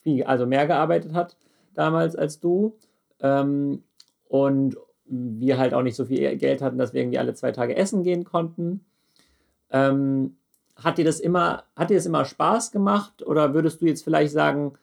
[0.03, 1.35] viel, also mehr gearbeitet hat
[1.73, 2.77] damals als du.
[3.19, 3.83] Ähm,
[4.29, 7.75] und wir halt auch nicht so viel Geld hatten, dass wir irgendwie alle zwei Tage
[7.75, 8.85] essen gehen konnten.
[9.71, 10.35] Ähm,
[10.75, 14.33] hat dir das immer, hat dir das immer Spaß gemacht oder würdest du jetzt vielleicht
[14.33, 14.73] sagen,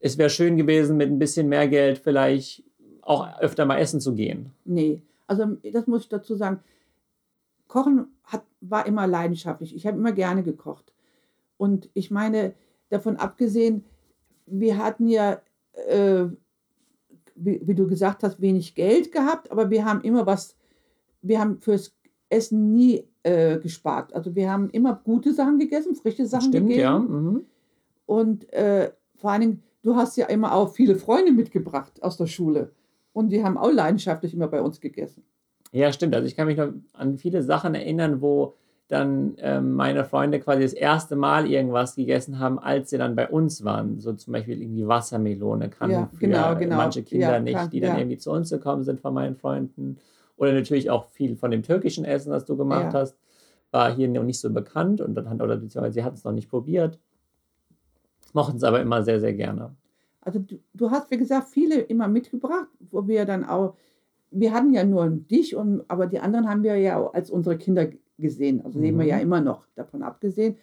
[0.00, 2.64] es wäre schön gewesen, mit ein bisschen mehr Geld vielleicht
[3.02, 4.52] auch öfter mal essen zu gehen?
[4.64, 6.60] Nee, also das muss ich dazu sagen.
[7.72, 9.74] Kochen hat, war immer leidenschaftlich.
[9.74, 10.92] Ich habe immer gerne gekocht.
[11.56, 12.52] Und ich meine,
[12.90, 13.86] davon abgesehen,
[14.44, 15.40] wir hatten ja,
[15.88, 16.26] äh,
[17.34, 20.54] wie, wie du gesagt hast, wenig Geld gehabt, aber wir haben immer was,
[21.22, 21.96] wir haben fürs
[22.28, 24.12] Essen nie äh, gespart.
[24.12, 26.82] Also wir haben immer gute Sachen gegessen, frische Sachen Stimmt, gegessen.
[26.82, 26.98] ja.
[26.98, 27.46] Mhm.
[28.04, 32.26] Und äh, vor allen Dingen, du hast ja immer auch viele Freunde mitgebracht aus der
[32.26, 32.72] Schule.
[33.14, 35.24] Und die haben auch leidenschaftlich immer bei uns gegessen.
[35.72, 36.14] Ja, stimmt.
[36.14, 38.54] Also ich kann mich noch an viele Sachen erinnern, wo
[38.88, 43.26] dann ähm, meine Freunde quasi das erste Mal irgendwas gegessen haben, als sie dann bei
[43.28, 43.98] uns waren.
[44.00, 46.76] So zum Beispiel irgendwie Wassermelone kann Ja, für genau, genau.
[46.76, 47.98] manche Kinder Ja, nicht, kann- die dann ja.
[47.98, 49.96] irgendwie zu uns gekommen sind von meinen Freunden.
[50.36, 53.16] Oder natürlich auch viel von dem türkischen Essen, das du gemacht hast,
[53.70, 56.32] war hier noch nicht so bekannt und dann hat, oder beziehungsweise sie hatten es noch
[56.32, 56.98] nicht probiert.
[58.34, 59.74] Mochten es aber immer sehr, sehr gerne.
[60.20, 63.74] Also du, du hast, wie gesagt, viele immer mitgebracht, wo wir dann auch,
[64.32, 67.88] wir hatten ja nur dich, und, aber die anderen haben wir ja als unsere Kinder
[68.18, 68.64] gesehen.
[68.64, 69.10] Also leben wir Mhm.
[69.10, 70.56] ja immer noch, davon abgesehen.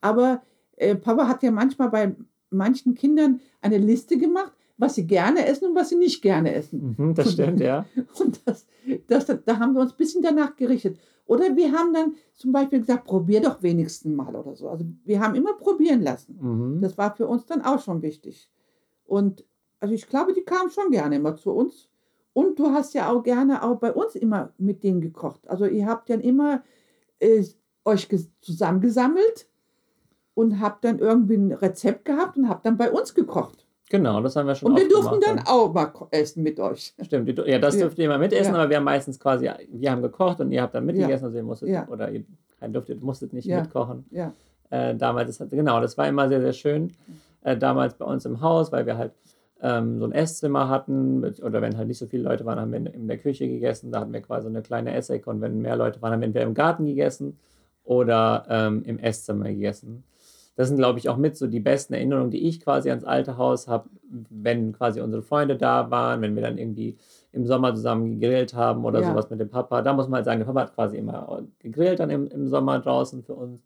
[0.00, 0.42] Aber
[0.76, 2.14] äh, Papa hat ja manchmal bei
[2.50, 6.96] manchen Kindern eine Liste gemacht, was sie gerne essen und was sie nicht gerne essen.
[6.98, 7.86] Mhm, das stimmt, ja.
[8.20, 8.66] Und das,
[9.06, 10.98] das, da haben wir uns ein bisschen danach gerichtet.
[11.26, 14.68] Oder wir haben dann zum Beispiel gesagt, probier doch wenigstens mal oder so.
[14.68, 16.38] Also wir haben immer probieren lassen.
[16.40, 16.80] Mhm.
[16.80, 18.50] Das war für uns dann auch schon wichtig.
[19.06, 19.44] Und
[19.80, 21.88] also ich glaube, die kamen schon gerne immer zu uns.
[22.34, 25.48] Und du hast ja auch gerne auch bei uns immer mit denen gekocht.
[25.48, 26.62] Also ihr habt dann immer
[27.20, 27.42] äh,
[27.86, 29.46] euch ges- zusammengesammelt
[30.34, 33.64] und habt dann irgendwie ein Rezept gehabt und habt dann bei uns gekocht.
[33.90, 35.44] Genau, das haben wir schon Und wir durften gemacht, dann ja.
[35.46, 36.94] auch mal essen mit euch.
[37.02, 37.82] Stimmt, ja, das Ja.
[37.82, 38.60] dürft ihr immer mitessen, Ja.
[38.60, 41.44] aber wir haben meistens quasi, wir haben gekocht und ihr habt dann mitgegessen, also ihr
[41.44, 41.86] musstet, Ja.
[41.88, 42.24] oder ihr
[42.66, 43.60] dürftet, musstet nicht Ja.
[43.60, 44.06] mitkochen.
[44.10, 44.32] Ja,
[44.70, 46.92] Äh, damals, genau, das war immer sehr, sehr schön.
[47.42, 49.12] Äh, damals bei uns im Haus, weil wir halt
[49.64, 52.70] ähm, so ein Esszimmer hatten, mit, oder wenn halt nicht so viele Leute waren, haben
[52.70, 55.62] wir in, in der Küche gegessen, da hatten wir quasi eine kleine Essecke und wenn
[55.62, 57.38] mehr Leute waren, haben wir entweder im Garten gegessen
[57.82, 60.04] oder ähm, im Esszimmer gegessen.
[60.56, 63.38] Das sind, glaube ich, auch mit so die besten Erinnerungen, die ich quasi ans alte
[63.38, 63.88] Haus habe,
[64.30, 66.96] wenn quasi unsere Freunde da waren, wenn wir dann irgendwie
[67.32, 69.08] im Sommer zusammen gegrillt haben oder Ja.
[69.10, 69.80] sowas mit dem Papa.
[69.80, 72.78] Da muss man halt sagen, der Papa hat quasi immer gegrillt dann im, im Sommer
[72.78, 73.62] draußen für uns.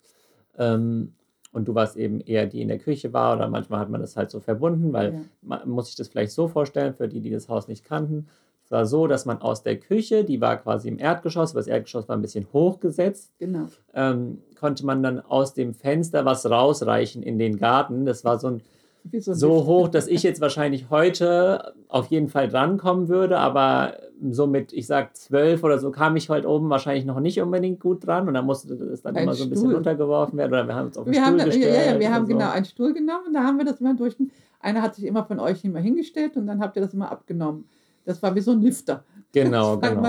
[0.56, 1.12] Ähm,
[1.52, 4.16] und du warst eben eher die in der Küche war oder manchmal hat man das
[4.16, 5.20] halt so verbunden, weil Ja.
[5.42, 8.28] man muss sich das vielleicht so vorstellen, für die, die das Haus nicht kannten.
[8.64, 11.68] Es war so, dass man aus der Küche, die war quasi im Erdgeschoss, aber das
[11.68, 13.68] Erdgeschoss war ein bisschen hochgesetzt, genau.
[13.94, 18.04] ähm, konnte man dann aus dem Fenster was rausreichen in den Garten.
[18.04, 18.62] Das war so ein
[19.20, 23.94] so, so hoch, dass ich jetzt wahrscheinlich heute auf jeden Fall drankommen würde, aber
[24.30, 27.80] so mit, ich sag zwölf oder so, kam ich heute oben wahrscheinlich noch nicht unbedingt
[27.80, 29.74] gut dran und dann musste das dann Ein immer so ein bisschen Stuhl.
[29.76, 31.86] runtergeworfen werden oder wir haben uns auf den Wir Stuhl haben, gestellt.
[31.86, 32.32] ja, ja, wir haben so.
[32.32, 34.16] genau einen Stuhl genommen und da haben wir das immer durch.
[34.60, 37.64] Einer hat sich immer von euch immer hingestellt und dann habt ihr das immer abgenommen.
[38.04, 39.04] Das war wie so ein Lifter.
[39.32, 40.02] Genau, Das genau.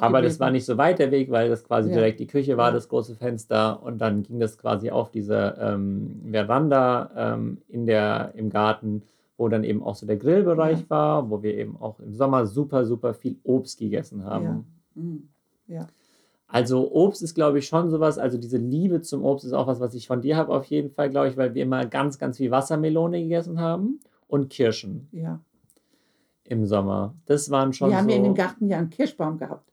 [0.00, 0.40] Aber das gewesen.
[0.40, 1.94] war nicht so weit der Weg, weil das quasi Ja.
[1.96, 3.82] direkt die Küche war, das große Fenster.
[3.82, 9.02] Und dann ging das quasi auf diese ähm, Veranda ähm, in der, im Garten,
[9.38, 10.90] wo dann eben auch so der Grillbereich Ja.
[10.90, 14.44] war, wo wir eben auch im Sommer super, super viel Obst gegessen haben.
[14.44, 14.62] Ja.
[15.02, 15.28] Mhm.
[15.68, 15.86] ja.
[16.48, 19.80] Also Obst ist, glaube ich, schon sowas, also diese Liebe zum Obst ist auch was,
[19.80, 22.36] was ich von dir habe auf jeden Fall, glaube ich, weil wir immer ganz, ganz
[22.36, 23.98] viel Wassermelone gegessen haben
[24.28, 25.40] und Kirschen ja.
[26.48, 27.14] Im Sommer.
[27.26, 28.10] Das waren schon Wir haben so...
[28.10, 29.70] ja in dem Garten ja einen Kirschbaum gehabt.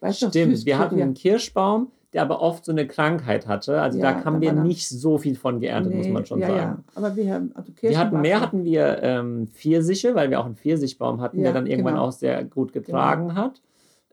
[0.00, 3.80] Weißt du, Stimmt, süß- wir hatten einen Kirschbaum, der aber oft so eine Krankheit hatte.
[3.82, 6.46] Also Ja, da haben wir nicht so viel von geerntet, muss Nee, man schon ja,
[6.48, 6.58] sagen.
[6.60, 10.46] Ja, aber wir haben, also Wir hatten mehr, hatten wir ähm, Pfirsiche, weil wir auch
[10.46, 12.06] einen Pfirsichbaum hatten, der Ja, dann irgendwann genau.
[12.06, 13.60] auch sehr gut getragen hat.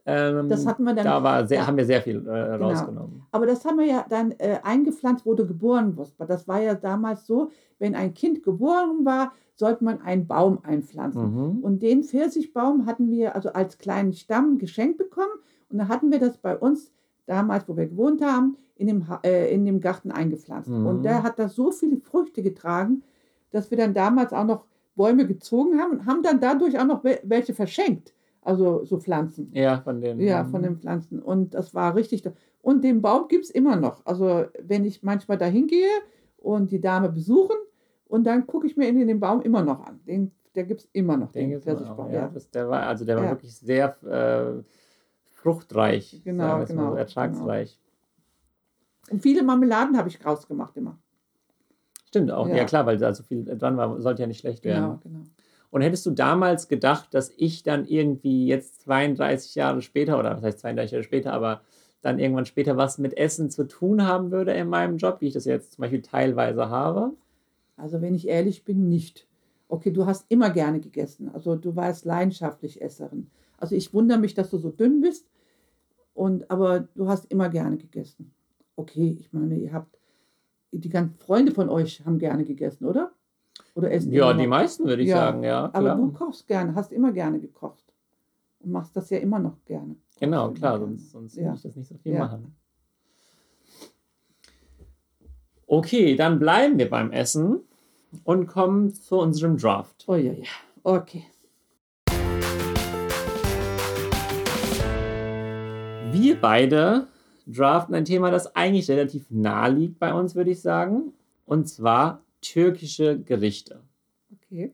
[0.06, 1.66] Ähm, Das hatten wir dann- Da war sehr, ja.
[1.66, 2.20] haben wir sehr viel äh,
[2.56, 2.68] Genau.
[2.68, 3.22] rausgenommen.
[3.32, 6.14] Aber das haben wir ja dann äh, eingepflanzt, wo du geboren wirst.
[6.18, 11.34] Das war ja damals so, wenn ein Kind geboren war, sollte man einen Baum einpflanzen.
[11.56, 11.58] Mhm.
[11.64, 15.32] Und den Pfirsichbaum hatten wir also als kleinen Stamm geschenkt bekommen.
[15.70, 16.92] Und dann hatten wir das bei uns
[17.26, 20.68] damals, wo wir gewohnt haben, in dem, äh, in dem Garten eingepflanzt.
[20.68, 20.86] Mhm.
[20.86, 23.02] Und der hat da so viele Früchte getragen,
[23.50, 27.02] dass wir dann damals auch noch Bäume gezogen haben und haben dann dadurch auch noch
[27.02, 28.12] wel- welche verschenkt.
[28.46, 29.50] Also so Pflanzen.
[29.54, 30.20] Ja, von den.
[30.20, 31.20] Ja, von den Pflanzen.
[31.20, 32.22] Und das war richtig.
[32.62, 34.06] Und den Baum gibt es immer noch.
[34.06, 35.88] Also wenn ich manchmal dahin gehe
[36.36, 37.56] und die Dame besuchen,
[38.08, 39.98] und dann gucke ich mir in den Baum immer noch an.
[40.06, 42.12] Den, der gibt es immer noch, Den den Pfirsichbaum.
[42.12, 42.20] ja.
[42.20, 42.30] Ja.
[42.32, 43.30] Das, der war, also der war Ja.
[43.30, 44.62] wirklich sehr äh,
[45.34, 47.78] fruchtreich, Genau, es mal so, genau, ertragsreich.
[49.10, 50.98] Und viele Marmeladen habe ich rausgemacht immer.
[52.06, 52.56] Stimmt auch, ja.
[52.58, 52.64] Ja.
[52.64, 54.84] klar, weil da so viel dran war, sollte ja nicht schlecht werden.
[54.84, 55.24] Genau, genau.
[55.70, 60.42] Und hättest du damals gedacht, dass ich dann irgendwie jetzt 32 Jahre später, oder was
[60.42, 61.62] heißt 32 Jahre später, aber
[62.02, 65.34] dann irgendwann später was mit Essen zu tun haben würde in meinem Job, wie ich
[65.34, 67.12] das jetzt zum Beispiel teilweise habe?
[67.76, 69.26] Also wenn ich ehrlich bin, nicht.
[69.68, 71.30] Okay, du hast immer gerne gegessen.
[71.34, 73.30] Also du warst leidenschaftlich Esserin.
[73.58, 75.28] Also ich wundere mich, dass du so dünn bist.
[76.14, 78.32] Und, aber du hast immer gerne gegessen.
[78.76, 79.98] Okay, ich meine, ihr habt,
[80.72, 83.12] die ganzen Freunde von euch haben gerne gegessen, oder?
[83.74, 85.64] Oder essen Ja, die meisten würde ich Ja, sagen, ja.
[85.66, 85.96] Aber Klar.
[85.96, 87.84] du kochst gerne, hast immer gerne gekocht.
[88.60, 89.96] Und machst das ja immer noch gerne.
[90.18, 90.96] Genau, klar, gerne.
[90.96, 92.56] sonst, sonst würde ich das nicht so viel machen.
[95.66, 97.60] Okay, dann bleiben wir beim Essen
[98.24, 100.04] und kommen zu unserem Draft.
[100.06, 100.44] Oh ja, ja.
[100.84, 101.24] Okay.
[106.12, 107.08] Wir beide
[107.46, 111.12] draften ein Thema, das eigentlich relativ nah liegt bei uns, würde ich sagen.
[111.46, 112.20] Und zwar
[112.52, 113.80] türkische Gerichte.
[114.32, 114.72] Okay.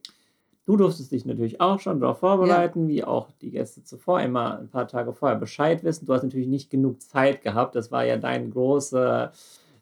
[0.65, 4.69] Du durftest dich natürlich auch schon darauf vorbereiten, wie auch die Gäste zuvor, immer ein
[4.69, 6.07] paar Tage vorher Bescheid wissen.
[6.07, 7.75] Du hast natürlich nicht genug Zeit gehabt.
[7.75, 9.33] Das war ja dein große,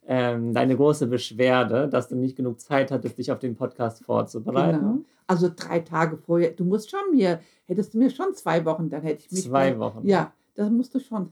[0.06, 4.78] ähm, deine große Beschwerde, dass du nicht genug Zeit hattest, dich auf den Podcast vorzubereiten.
[4.78, 4.98] Genau.
[5.26, 6.52] Also drei Tage vorher.
[6.52, 9.42] Du musst schon mir, hättest du mir schon zwei Wochen, dann hätte ich mich.
[9.44, 10.06] Zwei gleich- Wochen.
[10.08, 11.30] Ja, das musst du schon.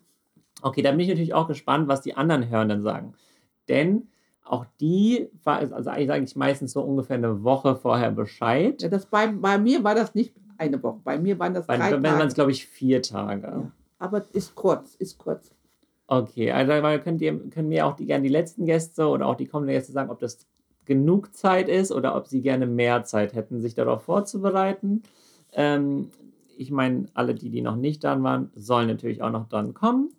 [0.60, 3.14] Okay, da bin ich natürlich auch gespannt, was die anderen Hörenden sagen.
[3.68, 4.08] Denn
[4.50, 8.80] auch die, war- also eigentlich sage ich meistens so ungefähr eine Woche vorher Bescheid.
[8.82, 11.00] Ja, das bei, bei mir war das nicht eine Woche.
[11.04, 12.34] Bei mir waren das Bei, drei bei waren es, Tage.
[12.34, 13.46] glaube ich, vier Tage.
[13.46, 13.72] Ja.
[13.98, 15.54] Aber ist kurz, ist kurz.
[16.06, 16.72] Okay, also
[17.02, 19.92] könnt ihr, können mir auch die, gerne die letzten Gäste oder auch die kommenden Gäste
[19.92, 20.46] sagen, ob das
[20.86, 25.02] genug Zeit ist oder ob sie gerne mehr Zeit hätten, sich darauf vorzubereiten.
[25.52, 26.10] Ähm,
[26.56, 30.10] ich meine, alle die, die noch nicht dran waren, sollen natürlich auch noch dran kommen.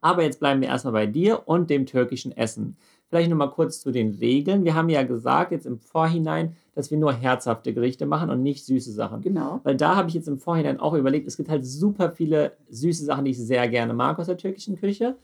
[0.00, 2.76] Aber jetzt bleiben wir erstmal bei dir und dem türkischen Essen.
[3.08, 4.64] Vielleicht nochmal kurz zu den Regeln.
[4.64, 8.66] Wir haben ja gesagt jetzt im Vorhinein, dass wir nur herzhafte Gerichte machen und nicht
[8.66, 9.22] süße Sachen.
[9.22, 9.60] Genau.
[9.62, 13.04] Weil da habe ich jetzt im Vorhinein auch überlegt, es gibt halt super viele süße
[13.04, 15.16] Sachen, die ich sehr gerne mag aus der türkischen Küche.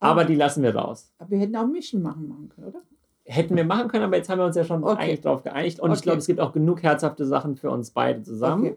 [0.00, 1.12] Aber die lassen wir raus.
[1.18, 2.80] Aber wir hätten auch Mischen machen, machen können, oder?
[3.24, 4.96] Hätten wir machen können, aber jetzt haben wir uns ja schon Okay.
[5.02, 5.78] eigentlich drauf geeinigt.
[5.80, 6.04] Und ich Okay.
[6.04, 8.64] glaube, es gibt auch genug herzhafte Sachen für uns beide zusammen.
[8.64, 8.76] Okay.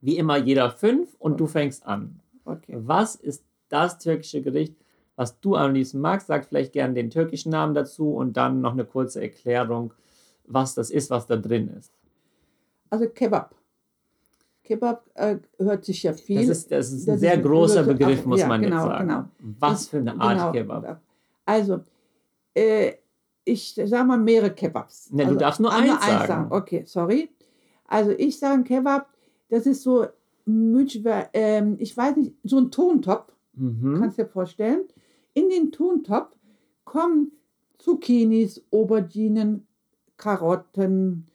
[0.00, 2.20] Wie immer jeder fünf und du fängst an.
[2.44, 2.76] Okay.
[2.78, 4.76] Was ist das türkische Gericht,
[5.20, 6.28] was du am liebsten magst?
[6.28, 9.92] Sag vielleicht gerne den türkischen Namen dazu und dann noch eine kurze Erklärung,
[10.46, 11.92] was das ist, was da drin ist.
[12.88, 13.54] Also Kebab.
[14.64, 16.46] Kebab äh, hört sich ja viel.
[16.46, 18.76] Das ist, das ist ein das sehr ist- großer das- Begriff, muss ja, man genau,
[18.76, 19.08] jetzt sagen.
[19.08, 19.24] genau.
[19.58, 20.52] Was für eine Art genau.
[20.52, 21.02] Kebab?
[21.44, 21.80] Also,
[22.54, 22.92] äh,
[23.44, 25.10] ich sage mal mehrere Kebabs.
[25.10, 26.46] Du also, darfst nur ah, eins sagen.
[26.50, 27.28] Okay, sorry.
[27.84, 29.06] Also ich sage Kebab,
[29.50, 30.06] das ist so,
[30.46, 33.98] ähm, ich weiß nicht, so ein Tontopf, Mhm.
[34.00, 34.84] kannst du dir vorstellen.
[35.34, 36.36] In den Tontopf
[36.84, 37.32] kommen
[37.78, 39.66] Zucchinis, Auberginen,
[40.16, 41.26] Karotten,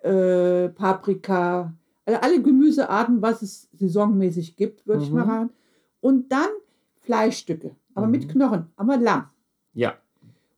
[0.00, 1.74] äh, Paprika,
[2.04, 5.16] also alle Gemüsearten, was es saisonmäßig gibt, würde ich Mhm.
[5.16, 5.50] mal sagen.
[6.00, 6.48] Und dann
[7.00, 8.30] Fleischstücke, aber mit Mhm.
[8.30, 9.24] Knochen, aber Lamm.
[9.74, 9.96] Ja,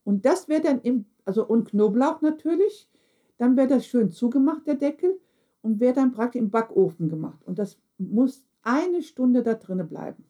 [0.03, 2.89] Und das wird dann im, also und Knoblauch natürlich,
[3.37, 5.19] dann wird das schön zugemacht, der Deckel,
[5.61, 7.39] und wird dann praktisch im Backofen gemacht.
[7.45, 10.23] Und das muss eine Stunde da drinnen bleiben.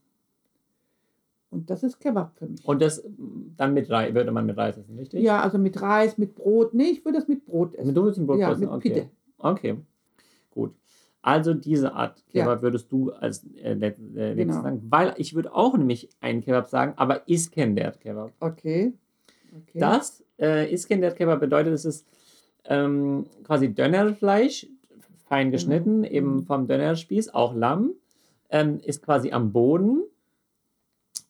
[1.51, 2.63] Und das ist Kebab für mich.
[2.67, 3.03] und das
[3.57, 5.23] dann mit Reis, würde man mit Reis essen, richtig?
[5.23, 6.73] ja, also mit Reis, mit Brot.
[6.75, 7.87] Nee, ich würde das mit Brot essen.
[7.87, 8.61] Mit du willst ein Brot ja, essen?
[8.61, 8.89] mit okay.
[8.89, 9.09] Pide.
[9.39, 9.75] Okay,
[10.51, 10.73] gut.
[11.21, 12.43] Also diese Art Ja.
[12.43, 14.53] Kebab würdest du als äh, äh, Genau.
[14.61, 18.31] sagen, weil ich würde auch nämlich einen Kebab sagen, aber Iskender Kebab.
[18.39, 18.93] Okay.
[19.51, 19.79] okay.
[19.79, 22.05] Das äh, Iskender Kebab bedeutet, es ist
[22.65, 24.67] ähm, quasi Dönerfleisch,
[25.27, 26.43] fein geschnitten, eben Mhm.
[26.45, 27.93] vom Dönerspieß, auch Lamm,
[28.51, 30.03] ähm, ist quasi am Boden.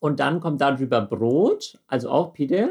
[0.00, 2.70] Und dann kommt darüber Brot, also auch Pide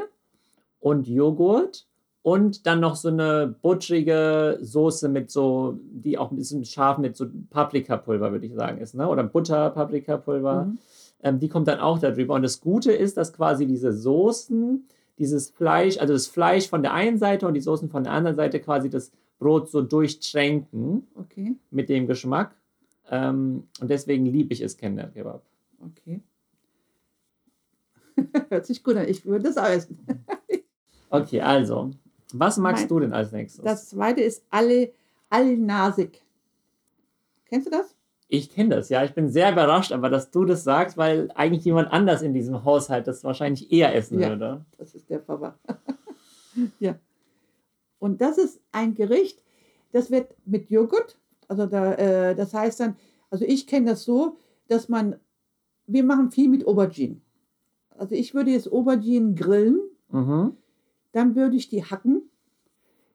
[0.79, 1.85] und Joghurt
[2.21, 7.15] und dann noch so eine buttrige Soße mit so, die auch ein bisschen scharf mit
[7.15, 9.07] so Paprikapulver, würde ich sagen, ist, ne?
[9.07, 10.65] Oder Butter, Paprikapulver.
[10.65, 10.77] Mhm.
[11.21, 12.33] Ähm, die kommt dann auch darüber.
[12.33, 14.85] Und das Gute ist, dass quasi diese Soßen,
[15.17, 18.35] dieses Fleisch, also das Fleisch von der einen Seite und die Soßen von der anderen
[18.35, 21.55] Seite quasi das Brot so durchtränken Okay.
[21.71, 22.55] mit dem Geschmack.
[23.09, 25.41] Ähm, und deswegen liebe ich Iskender Kebab.
[25.79, 26.21] Okay.
[28.49, 29.07] Hört sich gut an.
[29.07, 29.99] Ich würde das auch essen.
[31.11, 31.89] Okay, also,
[32.33, 33.63] was magst Mein- du denn als nächstes?
[33.65, 34.91] Das zweite ist alle,
[35.31, 36.21] Al-Nasik.
[37.45, 37.95] Kennst du das?
[38.31, 39.03] ich kenne das, ja.
[39.03, 42.63] Ich bin sehr überrascht, aber dass du das sagst, weil eigentlich jemand anders in diesem
[42.63, 44.29] Haushalt das wahrscheinlich eher essen Ja.
[44.29, 44.65] würde.
[44.77, 45.57] Das ist der Papa.
[46.79, 46.93] ja.
[47.97, 49.41] Und das ist ein Gericht,
[49.93, 51.17] das wird mit Joghurt,
[51.47, 52.97] also da, äh, das heißt dann,
[53.31, 55.15] also ich kenne das so, dass man,
[55.87, 57.23] wir machen viel mit Auberginen.
[57.99, 59.79] Also ich würde jetzt Auberginen grillen,
[60.09, 60.55] Mhm.
[61.11, 62.21] dann würde ich die hacken,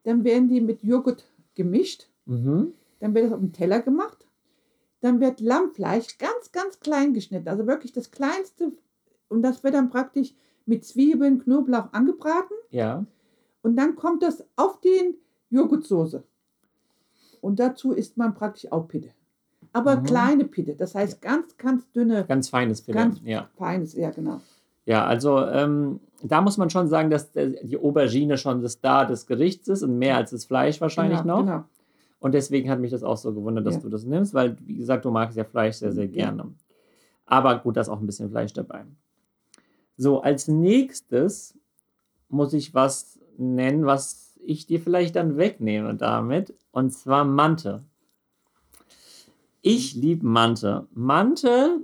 [0.04, 1.24] dann werden die mit Joghurt
[1.54, 2.74] gemischt, Mhm.
[3.00, 4.26] dann wird das auf den Teller gemacht,
[5.00, 8.72] dann wird Lammfleisch ganz, ganz klein geschnitten, also wirklich das kleinste
[9.28, 10.34] und das wird dann praktisch
[10.66, 13.04] mit Zwiebeln, Knoblauch angebraten Ja.
[13.62, 15.14] und dann kommt das auf den
[15.50, 16.22] Joghurtsoße.
[17.40, 19.10] Und dazu isst man praktisch auch Pide.
[19.72, 20.04] Aber Mhm.
[20.04, 22.94] kleine Pide, das heißt ganz, ganz dünne, Ganz feines Filet.
[22.96, 23.48] Ganz- ja.
[23.56, 24.40] feines, ja genau.
[24.86, 29.06] Ja, also ähm, da muss man schon sagen, dass der, die Aubergine schon das Star
[29.06, 31.46] des Gerichts ist und mehr als das Fleisch wahrscheinlich genau, noch.
[31.46, 31.64] Genau.
[32.20, 33.80] Und deswegen hat mich das auch so gewundert, dass Ja.
[33.80, 36.10] du das nimmst, weil, wie gesagt, du magst ja Fleisch sehr, sehr Ja.
[36.10, 36.54] gerne.
[37.26, 38.84] Aber gut, da ist auch ein bisschen Fleisch dabei.
[39.96, 41.56] So, als nächstes
[42.28, 46.54] muss ich was nennen, was ich dir vielleicht dann wegnehme damit.
[46.72, 47.84] Und zwar Mante.
[49.62, 50.86] Ich liebe Mante.
[50.92, 51.80] Mante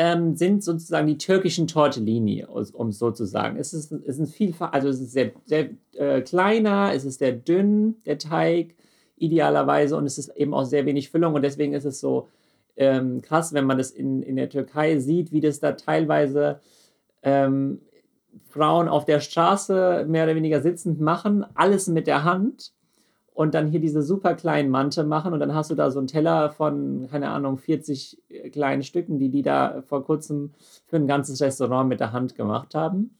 [0.00, 3.58] ähm, sind sozusagen die türkischen Tortellini, um es so zu sagen.
[3.58, 7.32] Es ist, es ist vielfach, also es ist sehr, sehr äh, kleiner, es ist sehr
[7.32, 8.76] dünn, der Teig,
[9.16, 12.28] idealerweise, und es ist eben auch sehr wenig Füllung und deswegen ist es so
[12.76, 16.60] ähm, krass, wenn man das in, in der Türkei sieht, wie das da teilweise
[17.22, 17.82] ähm,
[18.48, 22.72] Frauen auf der Straße mehr oder weniger sitzend machen, alles mit der Hand
[23.40, 26.08] und dann hier diese super kleinen Mante machen und dann hast du da so einen
[26.08, 28.22] Teller von, keine Ahnung, 40
[28.52, 30.50] kleinen Stücken, die die da vor kurzem
[30.84, 33.16] für ein ganzes Restaurant mit der Hand gemacht haben.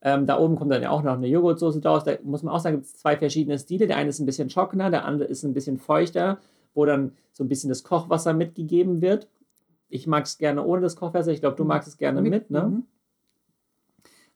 [0.00, 2.04] Ähm, da oben kommt dann ja auch noch eine Joghurtsoße draus.
[2.04, 3.86] Da muss man auch sagen, gibt es zwei verschiedene Stile.
[3.86, 6.38] Der eine ist ein bisschen trockener, der andere ist ein bisschen feuchter,
[6.72, 9.28] wo dann so ein bisschen das Kochwasser mitgegeben wird.
[9.90, 11.32] Ich mag es gerne ohne das Kochwasser.
[11.32, 12.62] Ich glaube, du magst es gerne mit, ne?
[12.62, 12.82] mhm.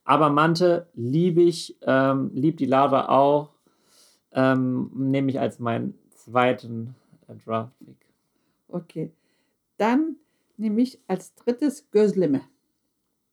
[0.03, 3.55] Aber Mante liebe ich, ähm, liebt die Lara auch.
[4.31, 6.95] Ähm, nehme ich als meinen zweiten
[7.27, 7.97] äh, Draft-Pick.
[8.67, 9.11] Okay.
[9.77, 10.17] Dann
[10.57, 12.41] nehme ich als drittes Gözleme.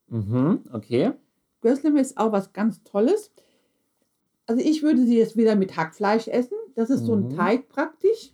[0.09, 1.13] Mhm, okay.
[1.61, 3.33] Gözleme ist auch was ganz Tolles.
[4.47, 6.57] Also ich würde sie jetzt wieder mit Hackfleisch essen.
[6.77, 7.37] Das ist so ein Mhm.
[7.37, 8.33] Teig praktisch.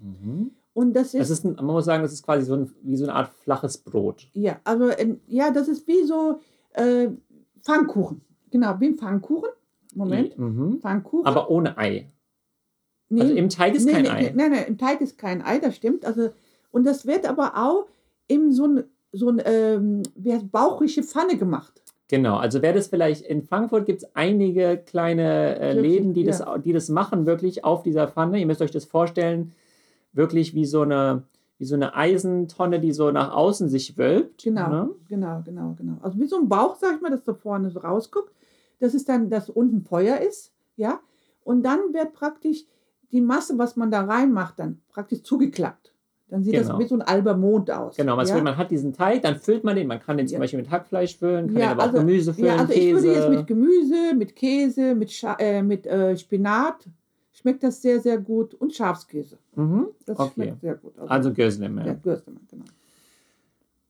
[0.74, 2.96] Und das ist, Das ist ein, man muss sagen, das ist quasi so ein, wie
[2.96, 4.28] so eine Art flaches Brot.
[4.34, 4.90] ja, also
[5.26, 6.40] ja, das ist wie so
[6.74, 7.08] äh,
[7.60, 8.20] Pfannkuchen.
[8.50, 9.48] Genau, wie ein Pfannkuchen.
[9.94, 10.78] Moment, Mhm.
[10.80, 11.26] Pfannkuchen.
[11.26, 12.08] Aber ohne Ei.
[13.12, 14.32] Nee, Also im Teig ist nee, kein nee, Ei.
[14.34, 16.04] Nein, nein, im Teig ist kein Ei, das stimmt.
[16.06, 16.30] Also,
[16.70, 17.86] und das wird aber auch
[18.26, 21.82] in so ein, so ein ähm, wie heißt, bauchige Pfanne gemacht.
[22.08, 26.40] Genau, also wer das vielleicht in Frankfurt gibt es einige kleine äh, Läden, die, das,
[26.40, 26.58] ja.
[26.58, 28.38] die das machen, wirklich auf dieser Pfanne.
[28.38, 29.52] Ihr müsst euch das vorstellen,
[30.12, 31.24] wirklich wie so eine,
[31.58, 34.42] wie so eine Eisentonne, die so nach außen sich wölbt.
[34.42, 34.90] Genau, Ne?
[35.08, 35.98] genau, genau, genau.
[36.02, 38.32] Also wie so ein Bauch, sag ich mal, das da vorne so rausguckt.
[38.80, 41.00] Das ist dann, dass unten Feuer ist, ja.
[41.44, 42.64] Und dann wird praktisch
[43.12, 45.92] die Masse, was man da reinmacht, dann praktisch zugeklappt.
[46.28, 46.68] Dann sieht Genau.
[46.68, 47.94] das wie so ein alber Mond aus.
[47.96, 48.42] Genau, man, ja?
[48.42, 49.86] man hat diesen Teig, dann füllt man den.
[49.86, 50.38] Man kann den zum Ja.
[50.40, 52.78] Beispiel mit Hackfleisch füllen, kann Ja, den aber also- auch Gemüse füllen, Ja, also ich
[52.80, 52.94] Käse.
[53.02, 56.88] würde jetzt mit Gemüse, mit Käse, mit, Scha äh, mit äh, Spinat,
[57.32, 58.54] schmeckt das sehr, sehr gut.
[58.54, 59.36] Und Schafskäse.
[59.56, 59.88] mhm.
[60.06, 60.30] Das Okay.
[60.32, 60.92] schmeckt sehr gut.
[61.06, 61.86] Also Gözleme.
[61.86, 62.64] ja, Würstchen, genau.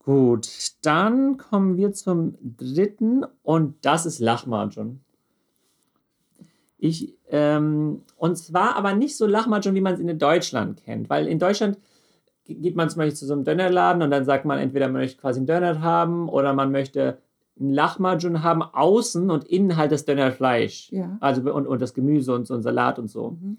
[0.05, 0.49] Gut,
[0.83, 4.99] dann kommen wir zum dritten und das ist Lahmacun.
[6.85, 11.29] Ich, ähm, und zwar aber nicht so Lahmacun, wie man es in Deutschland kennt, weil
[11.29, 11.79] in Deutschland
[12.45, 15.03] ge- geht man zum Beispiel zu so einem Dönerladen und dann sagt man entweder man
[15.03, 17.19] möchte quasi einen Döner haben oder man möchte
[17.61, 20.91] einen Lahmacun haben, außen und innen halt das Dönerfleisch.
[20.91, 21.19] Ja.
[21.21, 23.39] Also und, und das Gemüse und so ein Salat und so.
[23.41, 23.59] Mhm.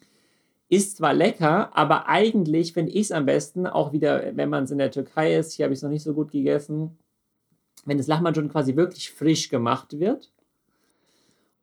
[0.68, 4.72] Ist zwar lecker, aber eigentlich finde ich es am besten, auch wieder, wenn man es
[4.72, 6.98] in der Türkei ist, hier habe ich es noch nicht so gut gegessen,
[7.86, 10.33] wenn das Lahmacun quasi wirklich frisch gemacht wird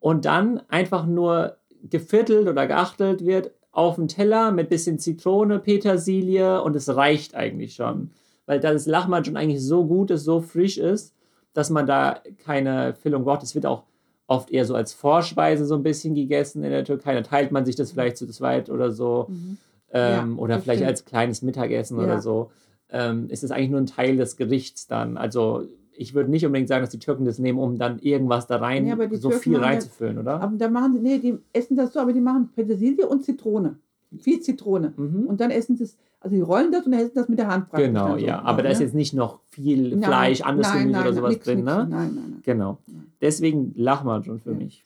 [0.01, 1.57] und dann einfach nur
[1.89, 7.75] geviertelt oder geachtelt wird auf dem Teller mit bisschen Zitrone, Petersilie und es reicht eigentlich
[7.75, 8.11] schon.
[8.47, 11.15] Weil das Lahmacun eigentlich so gut ist, so frisch ist,
[11.53, 13.43] dass man da keine Füllung braucht.
[13.45, 13.85] Es wird auch
[14.27, 17.15] oft eher so als Vorspeise so ein bisschen gegessen in der Türkei.
[17.15, 19.27] Da teilt man sich das vielleicht zu zweit oder so.
[19.29, 19.57] Mhm.
[19.93, 20.91] Ähm, Ja, oder vielleicht stimmt.
[20.91, 22.05] als kleines Mittagessen Ja.
[22.05, 22.51] oder so.
[22.91, 25.17] Ähm, ist es eigentlich nur ein Teil des Gerichts dann.
[25.17, 25.65] Also
[26.01, 28.85] ich würde nicht unbedingt sagen, dass die Türken das nehmen, um dann irgendwas da rein,
[28.85, 30.41] Nee, aber die so Türken viel das- reinzufüllen, oder?
[30.41, 33.77] Aber da machen sie, nee, die essen das so, aber die machen Petersilie und Zitrone.
[34.19, 34.95] Viel Zitrone.
[34.97, 35.27] Mhm.
[35.27, 37.49] Und dann essen sie es, also die rollen das und dann essen das mit der
[37.49, 37.89] Hand praktisch.
[37.89, 38.25] Genau, dann so.
[38.27, 38.41] ja.
[38.43, 38.87] Aber da ist ja.
[38.87, 41.67] jetzt nicht noch viel Nein, Fleisch, anderes nein, Gemüse nein, oder sowas nix, drin, nix,
[41.67, 41.77] ne?
[41.77, 42.41] Nein, nein, nein.
[42.45, 42.79] Genau.
[43.21, 44.57] Deswegen Lahmacun für Ja.
[44.57, 44.83] mich.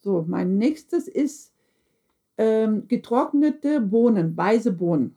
[0.00, 1.52] So, mein nächstes ist
[2.38, 5.14] ähm, getrocknete Bohnen, weiße Bohnen.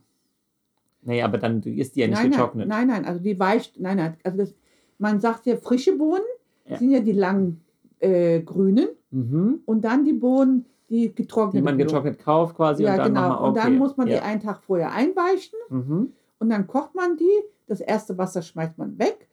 [1.02, 2.68] Nee, aber dann ist die ja nicht nein, getrocknet.
[2.68, 4.54] Nein, nein, also die weich, nein, nein, also das,
[4.98, 6.24] man sagt ja frische Bohnen,
[6.68, 6.78] Ja.
[6.78, 7.62] sind ja die langen
[8.00, 9.62] äh, grünen Mhm.
[9.66, 13.34] und dann die Bohnen, die getrocknet Die man getrocknet kauft quasi Ja, und dann genau.
[13.39, 13.48] okay.
[13.48, 14.16] Und dann muss man ja.
[14.18, 16.14] die einen Tag vorher einweichen Mhm.
[16.39, 17.43] und dann kocht man die.
[17.68, 19.28] Das erste Wasser schmeißt man weg.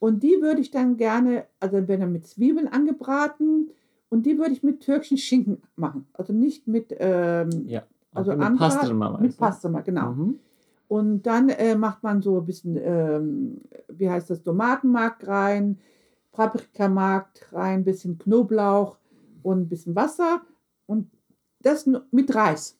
[0.00, 3.70] Und die würde ich dann gerne, also wenn dann mit Zwiebeln angebraten
[4.10, 6.06] und die würde ich mit türkischen Schinken machen.
[6.12, 7.82] Also nicht mit, ähm, Ja.
[8.12, 8.60] also mit meinst
[9.20, 9.36] Mit?
[9.38, 10.12] Pastrama, genau.
[10.12, 10.38] Mhm.
[10.88, 15.78] Und dann äh, macht man so ein bisschen, ähm, wie heißt das, Tomatenmark rein,
[16.32, 18.96] Paprikamark rein, ein bisschen Knoblauch
[19.42, 20.40] und ein bisschen Wasser
[20.86, 21.10] und
[21.60, 22.76] das nur mit Reis.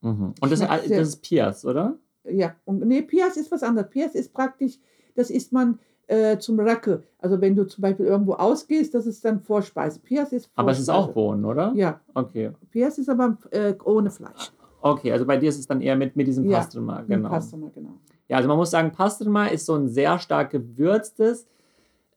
[0.00, 0.34] Mhm.
[0.40, 1.98] Und das, das ist Pias, oder?
[2.24, 3.90] Ja, und nee, Pias ist was anderes.
[3.90, 4.78] Pias ist praktisch,
[5.16, 7.02] das isst man äh, zum Racke.
[7.18, 10.00] Also wenn du zum Beispiel irgendwo ausgehst, das ist dann Vorspeise.
[10.00, 10.52] Pias ist Vorspeise.
[10.54, 11.72] Aber es ist auch Bohnen, oder?
[11.74, 12.52] Ja, Okay.
[12.70, 14.52] Pias ist aber äh, ohne Fleisch.
[14.82, 17.28] Okay, also bei dir ist es dann eher mit, mit diesem Ja, Pastrama, Mit genau.
[17.28, 17.90] Pastrama, genau.
[18.28, 21.46] Ja, also man muss sagen, Pastrama ist so ein sehr stark gewürztes,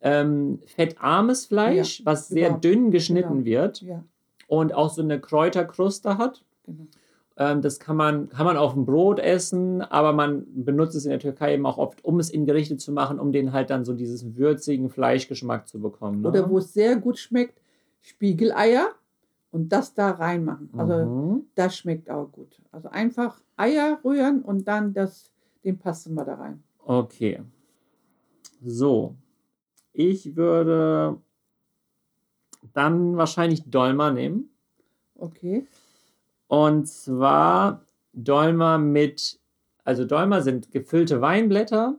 [0.02, 2.60] ähm, fettarmes Fleisch, was sehr genau.
[2.60, 3.46] dünn geschnitten Genau.
[3.46, 4.04] wird Ja,
[4.48, 6.44] und auch so eine Kräuterkruste hat.
[6.66, 6.86] genau.
[7.36, 11.10] Ähm, das kann man, kann man auf dem Brot essen, aber man benutzt es in
[11.10, 13.86] der Türkei eben auch oft, um es in Gerichte zu machen, um den halt dann
[13.86, 16.22] so dieses würzigen Fleischgeschmack zu bekommen.
[16.22, 16.28] Ne?
[16.28, 17.60] Oder wo es sehr gut schmeckt,
[18.02, 18.90] Spiegeleier
[19.54, 20.70] und das da reinmachen.
[20.76, 21.46] Also Mhm.
[21.56, 22.60] das schmeckt auch gut.
[22.72, 25.32] Also einfach Eier rühren und dann das,
[25.64, 26.64] den Pastrama da rein.
[26.80, 27.42] Okay.
[28.66, 29.16] So.
[29.94, 31.22] Ich würde
[32.74, 34.50] dann wahrscheinlich Dolma nehmen.
[35.16, 35.68] Okay.
[36.48, 39.40] Und zwar Dolma mit,
[39.84, 41.96] also Dolma sind gefüllte Weinblätter.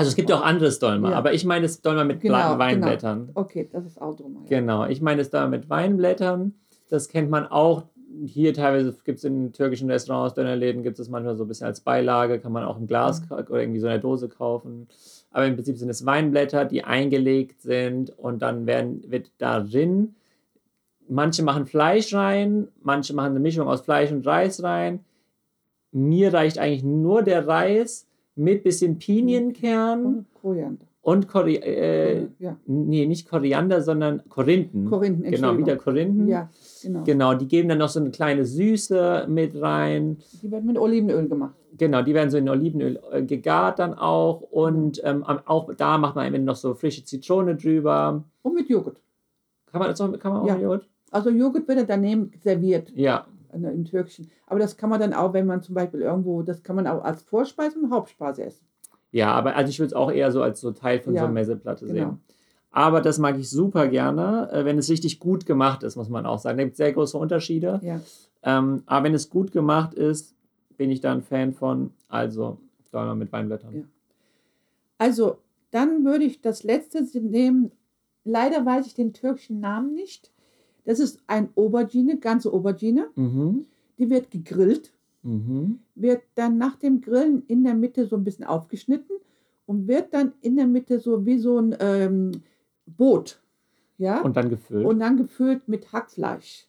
[0.00, 1.16] Also es gibt ja auch anderes Dolma, Ja.
[1.16, 2.58] aber ich meine das Dolma mit Genau, genau.
[2.58, 3.30] Weinblättern.
[3.34, 4.44] Okay, das ist auch drum.
[4.48, 6.54] Genau, ich meine das Dolma mit Weinblättern.
[6.88, 7.84] Das kennt man auch.
[8.24, 11.80] Hier teilweise gibt es in türkischen Restaurants, Dönerläden gibt es manchmal so ein bisschen als
[11.80, 13.36] Beilage, kann man auch im Glas Mhm.
[13.36, 14.88] oder irgendwie so in der Dose kaufen.
[15.30, 20.16] Aber im Prinzip sind es Weinblätter, die eingelegt sind und dann werden, wird darin,
[21.08, 25.04] manche machen Fleisch rein, manche machen eine Mischung aus Fleisch und Reis rein.
[25.92, 30.86] Mir reicht eigentlich nur der Reis mit bisschen Pinienkern Und Koriander.
[31.02, 32.56] Und Kori äh, ja.
[32.66, 34.84] nee, nicht Koriander, sondern Korinthen.
[34.84, 36.28] Korinthen, Genau, wieder Korinthen.
[36.28, 36.50] Ja,
[36.82, 37.04] genau.
[37.04, 40.18] Genau, die geben dann noch so eine kleine Süße mit rein.
[40.42, 41.54] Die wird mit Olivenöl gemacht.
[41.78, 44.42] Genau, die werden so in Olivenöl äh, gegart dann auch.
[44.42, 48.22] Und ähm, auch da macht man am Ende noch so frische Zitrone drüber.
[48.42, 49.00] Und mit Joghurt.
[49.72, 50.54] Kann man das auch, kann man auch Ja.
[50.54, 50.88] mit Joghurt?
[51.10, 54.30] Also Joghurt wird ja daneben serviert Ja, im Türkischen.
[54.46, 57.02] Aber das kann man dann auch, wenn man zum Beispiel irgendwo, das kann man auch
[57.04, 58.64] als Vorspeise und Hauptspeise essen.
[59.12, 61.24] ja, aber also ich würde es auch eher so als so Teil von so Ja,
[61.24, 61.94] einer Messeplatte genau.
[62.10, 62.20] sehen.
[62.72, 66.24] Aber das mag ich super gerne, äh, wenn es richtig gut gemacht ist, muss man
[66.26, 66.56] auch sagen.
[66.58, 67.80] Da gibt es sehr große Unterschiede.
[67.82, 68.00] Ja.
[68.44, 70.36] Ähm, aber wenn es gut gemacht ist,
[70.76, 71.92] bin ich da ein Fan von.
[72.08, 72.58] Also,
[72.92, 73.74] Dollar mit Weinblättern.
[73.74, 73.82] Ja.
[74.98, 75.38] Also,
[75.72, 77.72] dann würde ich das letzte nehmen.
[78.24, 80.30] Leider weiß ich den türkischen Namen nicht.
[80.84, 83.08] Das ist ein Aubergine, ganze Aubergine.
[83.16, 83.66] Mhm.
[83.98, 85.80] Die wird gegrillt, Mhm.
[85.94, 89.16] wird dann nach dem Grillen in der Mitte so ein bisschen aufgeschnitten
[89.66, 92.32] und wird dann in der Mitte so wie so ein ähm,
[92.86, 93.42] Boot.
[93.98, 94.22] Ja?
[94.22, 94.86] Und dann gefüllt.
[94.86, 96.66] und dann gefüllt mit Hackfleisch.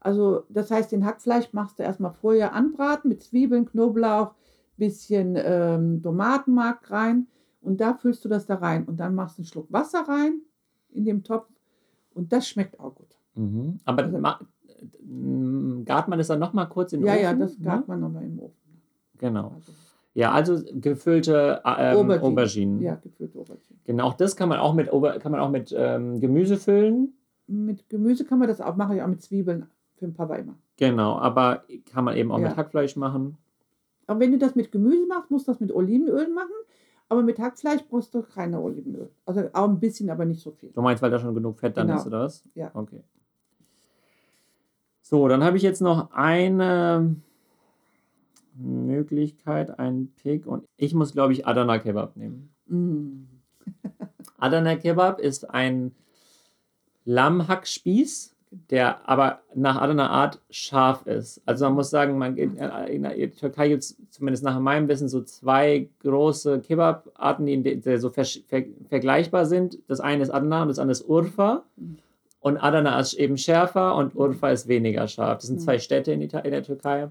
[0.00, 4.34] Also das heißt, den Hackfleisch machst du erstmal vorher anbraten mit Zwiebeln, Knoblauch,
[4.78, 7.26] bisschen ähm, Tomatenmark rein
[7.60, 10.40] und da füllst du das da rein und dann machst du einen Schluck Wasser rein
[10.88, 11.46] in dem Topf
[12.14, 13.11] und das schmeckt auch gut.
[13.34, 13.78] Mhm.
[13.84, 14.40] Aber Also- ma-
[15.08, 17.22] m, gart man das dann nochmal kurz in den ja, Ofen?
[17.22, 17.64] ja, das ne?
[17.64, 18.56] gart man nochmal im Ofen.
[19.18, 19.52] Genau.
[19.54, 19.72] Also,
[20.14, 22.22] Ja, also gefüllte ähm, Aubergine.
[22.22, 22.80] Auberginen.
[22.82, 23.78] ja, gefüllte Aubergine.
[23.84, 27.14] Genau, auch das kann man auch mit, kann man auch mit ähm, Gemüse füllen.
[27.46, 29.66] Mit Gemüse kann man das auch, mache ich auch mit Zwiebeln
[29.96, 30.54] für den Papa immer.
[30.76, 31.62] Genau, aber
[31.92, 32.48] kann man eben auch Ja.
[32.48, 33.36] mit Hackfleisch machen.
[34.06, 36.50] Aber wenn du das mit Gemüse machst, musst du das mit Olivenöl machen.
[37.08, 39.10] Aber mit Hackfleisch brauchst du keine Olivenöl.
[39.26, 40.70] Also auch ein bisschen, aber nicht so viel.
[40.70, 41.98] Du meinst, weil da schon genug Fett dann Genau.
[42.00, 42.44] ist, oder was?
[42.54, 42.70] Ja.
[42.74, 43.02] Okay.
[45.12, 47.16] So, dann habe ich jetzt noch eine
[48.54, 50.46] Möglichkeit, einen Pick.
[50.46, 52.48] Und ich muss, glaube ich, Adana Kebab nehmen.
[52.66, 53.24] Mm.
[54.38, 55.92] Adana Kebab ist ein
[57.04, 58.34] Lammhackspieß,
[58.70, 61.42] der aber nach Adana Art scharf ist.
[61.44, 65.10] Also man muss sagen, man, in, in der Türkei gibt es zumindest nach meinem Wissen
[65.10, 69.78] so zwei große Kebab-Arten, die, die so ver ver vergleichbar sind.
[69.88, 71.64] Das eine ist Adana und das andere ist Urfa.
[72.42, 75.38] Und Adana ist eben schärfer und Urfa ist weniger scharf.
[75.38, 77.08] Das sind zwei Städte in, Ita in der Türkei.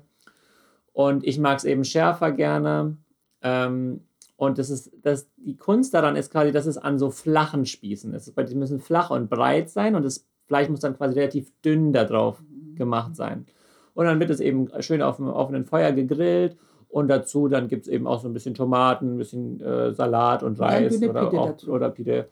[0.92, 2.98] Und ich mag es eben schärfer gerne.
[3.42, 4.02] Ähm,
[4.36, 8.14] und das ist, das, die Kunst daran ist quasi, dass es an so flachen Spießen
[8.14, 8.34] ist.
[8.50, 12.04] Die müssen flach und breit sein und das Fleisch muss dann quasi relativ dünn da
[12.04, 12.44] drauf
[12.76, 13.46] gemacht sein.
[13.94, 16.58] Und dann wird es eben schön auf dem offenen Feuer gegrillt
[16.90, 20.44] und dazu dann gibt es eben auch so ein bisschen Tomaten, ein bisschen äh, Salat
[20.44, 22.28] und Reis dünne oder, Pide auch, oder Pide,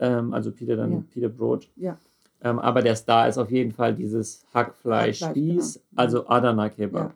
[0.00, 1.04] ähm, also Pide dann Ja.
[1.10, 1.68] Pide Brot.
[1.76, 1.96] Ja.
[2.42, 6.02] Ähm, aber der Star ist auf jeden Fall dieses Hackfleisch-Spieß, Hackfleisch, genau.
[6.02, 7.10] also Adana Kebab.
[7.10, 7.14] Ja.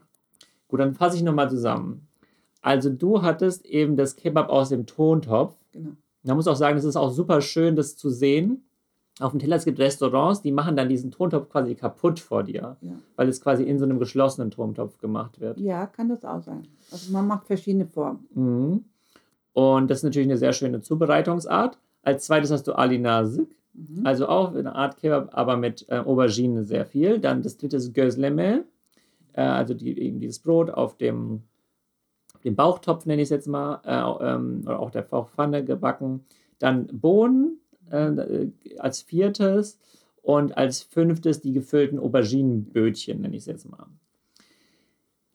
[0.69, 2.07] Gut, dann fasse ich nochmal zusammen.
[2.61, 5.55] Also du hattest eben das Kebab aus dem Tontopf.
[5.73, 5.91] Genau.
[6.23, 8.65] Man muss auch sagen, es ist auch super schön, das zu sehen.
[9.21, 12.77] Auf dem Teller, es gibt Restaurants, die machen dann diesen Tontopf quasi kaputt vor dir,
[12.81, 12.93] Ja.
[13.17, 15.59] weil es quasi in so einem geschlossenen Tontopf gemacht wird.
[15.59, 16.67] ja, kann das auch sein.
[16.91, 18.27] Also man macht verschiedene Formen.
[18.35, 18.85] Mhm.
[19.53, 21.79] Und das ist natürlich eine sehr schöne Zubereitungsart.
[22.03, 24.07] Als zweites hast du Ali Nazik, Mhm.
[24.07, 27.19] also auch eine Art Kebab, aber mit äh, Aubergine sehr viel.
[27.19, 28.65] Dann das dritte ist Gözleme,
[29.33, 31.43] äh, also die, eben dieses Brot auf dem,
[32.45, 36.25] dem Bauchtopf, nenne ich es jetzt mal, äh, ähm, oder auch der Bauchpfanne gebacken.
[36.59, 37.59] Dann Bohnen
[37.91, 38.47] äh,
[38.79, 39.79] als viertes
[40.23, 43.87] und als fünftes die gefüllten Auberginenbötchen, nenne ich es jetzt mal.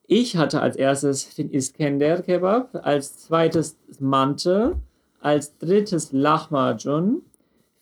[0.08, 4.78] Ich hatte als erstes den Iskender Kebab, als zweites Mante,
[5.20, 7.22] als drittes Lahmacun,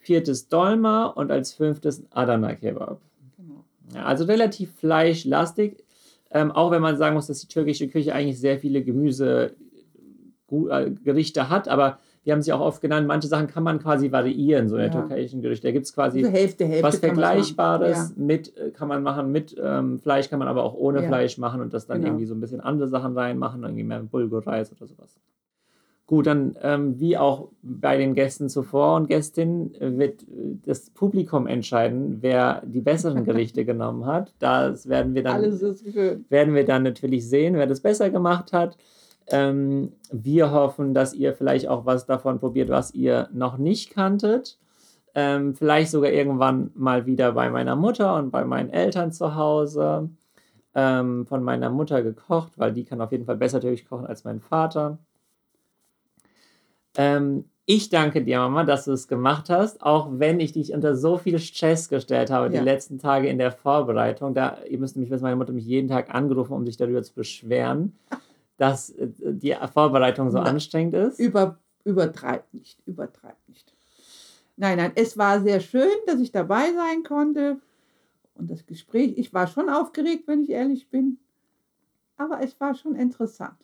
[0.07, 2.99] viertes Dolma und als fünftes Adana Kebab.
[3.37, 3.63] Genau.
[3.93, 5.83] Ja, also relativ fleischlastig,
[6.31, 11.43] ähm, auch wenn man sagen muss, dass die türkische Küche eigentlich sehr viele Gemüsegerichte äh,
[11.43, 14.75] hat, aber wir haben sie auch oft genannt, manche Sachen kann man quasi variieren, so
[14.75, 15.01] in der Ja.
[15.07, 15.67] türkischen Gerichte.
[15.67, 16.83] Da gibt es quasi Also Hälfte, Hälfte.
[16.83, 16.97] was.
[16.99, 21.07] Vergleichbares mit äh, kann man machen mit ähm, Fleisch, kann man aber auch ohne Ja.
[21.07, 22.09] Fleisch machen und das dann Genau.
[22.09, 25.15] irgendwie so ein bisschen andere Sachen reinmachen, irgendwie mehr Bulgurreis oder sowas.
[26.07, 30.89] Gut, dann ähm, wie auch bei den Gästen zuvor und Gästinnen äh, wird äh, das
[30.89, 34.33] Publikum entscheiden, wer die besseren Gerichte genommen hat.
[34.39, 35.41] Das werden wir dann
[36.29, 38.77] werden wir dann natürlich sehen, wer das besser gemacht hat.
[39.27, 44.57] Ähm, wir hoffen, dass ihr vielleicht auch was davon probiert, was ihr noch nicht kanntet.
[45.13, 50.09] Ähm, vielleicht sogar irgendwann mal wieder bei meiner Mutter und bei meinen Eltern zu Hause.
[50.73, 54.23] Ähm, von meiner Mutter gekocht, weil die kann auf jeden Fall besser natürlich kochen als
[54.23, 54.99] mein Vater.
[56.97, 60.95] Ähm, ich danke dir, Mama, dass du es gemacht hast, auch wenn ich dich unter
[60.95, 62.59] so viel Stress gestellt habe Ja.
[62.59, 64.33] die letzten Tage in der Vorbereitung.
[64.33, 67.03] Da, ihr müsst nämlich wissen, meine Mutter hat mich jeden Tag angerufen, um sich darüber
[67.03, 67.97] zu beschweren,
[68.57, 71.19] dass äh, die Vorbereitung so Na, anstrengend ist.
[71.19, 73.73] Über, übertreib nicht, übertreib nicht.
[74.55, 77.57] Nein, nein, es war sehr schön, dass ich dabei sein konnte.
[78.33, 81.17] Und das Gespräch, ich war schon aufgeregt, wenn ich ehrlich bin.
[82.17, 83.57] Aber es war schon interessant.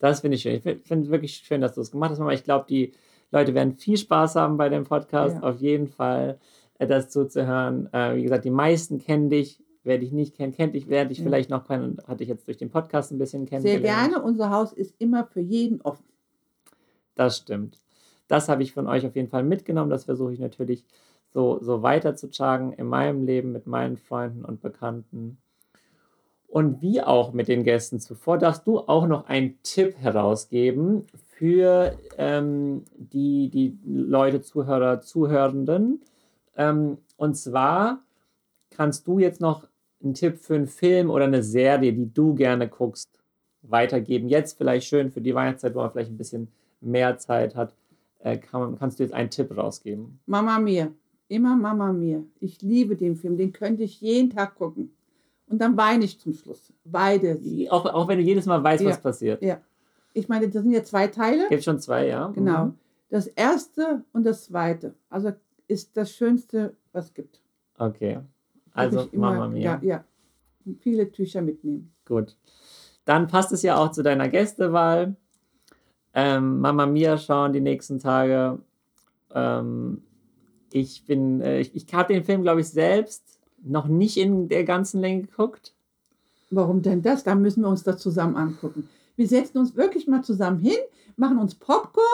[0.00, 0.54] Das finde ich schön.
[0.54, 2.32] Ich finde es wirklich schön, dass du es gemacht hast, Mama.
[2.32, 2.92] Ich glaube, die
[3.30, 5.36] Leute werden viel Spaß haben bei dem Podcast.
[5.36, 5.42] Ja.
[5.42, 6.38] Auf jeden Fall
[6.78, 7.92] äh, das zuzuhören.
[7.92, 9.62] Äh, wie gesagt, die meisten kennen dich.
[9.84, 10.88] Wer dich nicht kennt, kennt dich.
[10.88, 11.24] Wer dich ja.
[11.24, 13.84] vielleicht noch kennt, hatte ich jetzt durch den Podcast ein bisschen kennengelernt.
[13.84, 14.22] Sehr gerne.
[14.22, 16.04] Unser Haus ist immer für jeden offen.
[17.14, 17.78] Das stimmt.
[18.28, 19.90] Das habe ich von euch auf jeden Fall mitgenommen.
[19.90, 20.84] Das versuche ich natürlich
[21.32, 25.38] so, so weiter zu tragen in meinem Leben mit meinen Freunden und Bekannten.
[26.50, 31.96] Und wie auch mit den Gästen zuvor, darfst du auch noch einen Tipp herausgeben für
[32.18, 36.02] ähm, die, die Leute, Zuhörer, Zuhörenden.
[36.56, 38.02] Ähm, und zwar
[38.70, 39.68] kannst du jetzt noch
[40.02, 43.08] einen Tipp für einen Film oder eine Serie, die du gerne guckst,
[43.62, 44.28] weitergeben.
[44.28, 46.48] Jetzt vielleicht schön für die Weihnachtszeit, wo man vielleicht ein bisschen
[46.80, 47.76] mehr Zeit hat.
[48.18, 50.18] Äh, kann, kannst du jetzt einen Tipp rausgeben?
[50.26, 50.88] Mama Mia.
[51.28, 52.24] Immer Mama Mia.
[52.40, 53.36] Ich liebe den Film.
[53.36, 54.90] Den könnte ich jeden Tag gucken.
[55.50, 56.72] Und dann weine ich zum Schluss.
[56.84, 57.38] Beide.
[57.70, 58.90] Auch, auch wenn du jedes Mal weißt, ja.
[58.90, 59.42] was passiert.
[59.42, 59.60] Ja.
[60.12, 61.48] Ich meine, das sind ja zwei Teile.
[61.48, 62.28] Gibt schon zwei, ja.
[62.28, 62.66] Genau.
[62.66, 62.74] Mhm.
[63.10, 64.94] Das erste und das zweite.
[65.08, 65.32] Also
[65.66, 67.40] ist das Schönste, was es gibt.
[67.78, 68.20] Okay.
[68.72, 69.80] Also immer, Mama Mia.
[69.82, 70.04] Ja,
[70.64, 70.74] ja.
[70.78, 71.92] Viele Tücher mitnehmen.
[72.06, 72.36] Gut.
[73.04, 75.16] Dann passt es ja auch zu deiner Gästewahl.
[76.14, 78.60] Ähm, Mama Mia schauen die nächsten Tage.
[79.34, 80.02] Ähm,
[80.72, 84.64] ich bin, äh, ich, ich habe den Film, glaube ich, selbst noch nicht in der
[84.64, 85.74] ganzen Länge geguckt.
[86.50, 87.24] Warum denn das?
[87.24, 88.88] Da müssen wir uns das zusammen angucken.
[89.16, 90.78] Wir setzen uns wirklich mal zusammen hin,
[91.16, 92.04] machen uns Popcorn,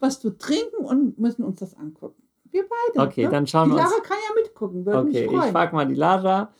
[0.00, 2.22] was zu trinken und müssen uns das angucken.
[2.50, 3.08] Wir beide.
[3.08, 3.30] Okay, ne?
[3.30, 3.84] dann schauen wir uns.
[3.84, 6.52] Die Lara kann ja mitgucken, würde okay, ich frage mal die Lara.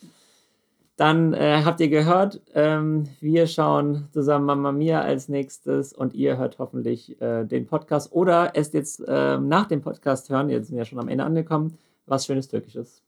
[0.96, 6.36] Dann äh, habt ihr gehört, ähm, wir schauen zusammen Mama Mia als nächstes und ihr
[6.36, 10.76] hört hoffentlich äh, den Podcast oder es jetzt äh, nach dem Podcast hören, jetzt sind
[10.76, 13.02] wir ja schon am Ende angekommen, was schönes Türkisches.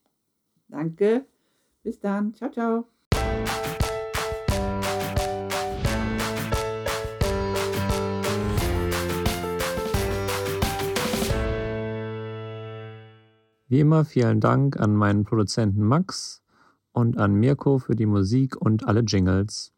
[0.75, 1.25] Danke.
[1.85, 2.35] Bis dann.
[2.35, 2.89] Ciao, ciao.
[13.69, 16.43] Wie immer vielen Dank an meinen Produzenten Max
[16.93, 19.74] und an Mirko für die Musik und alle Jingles.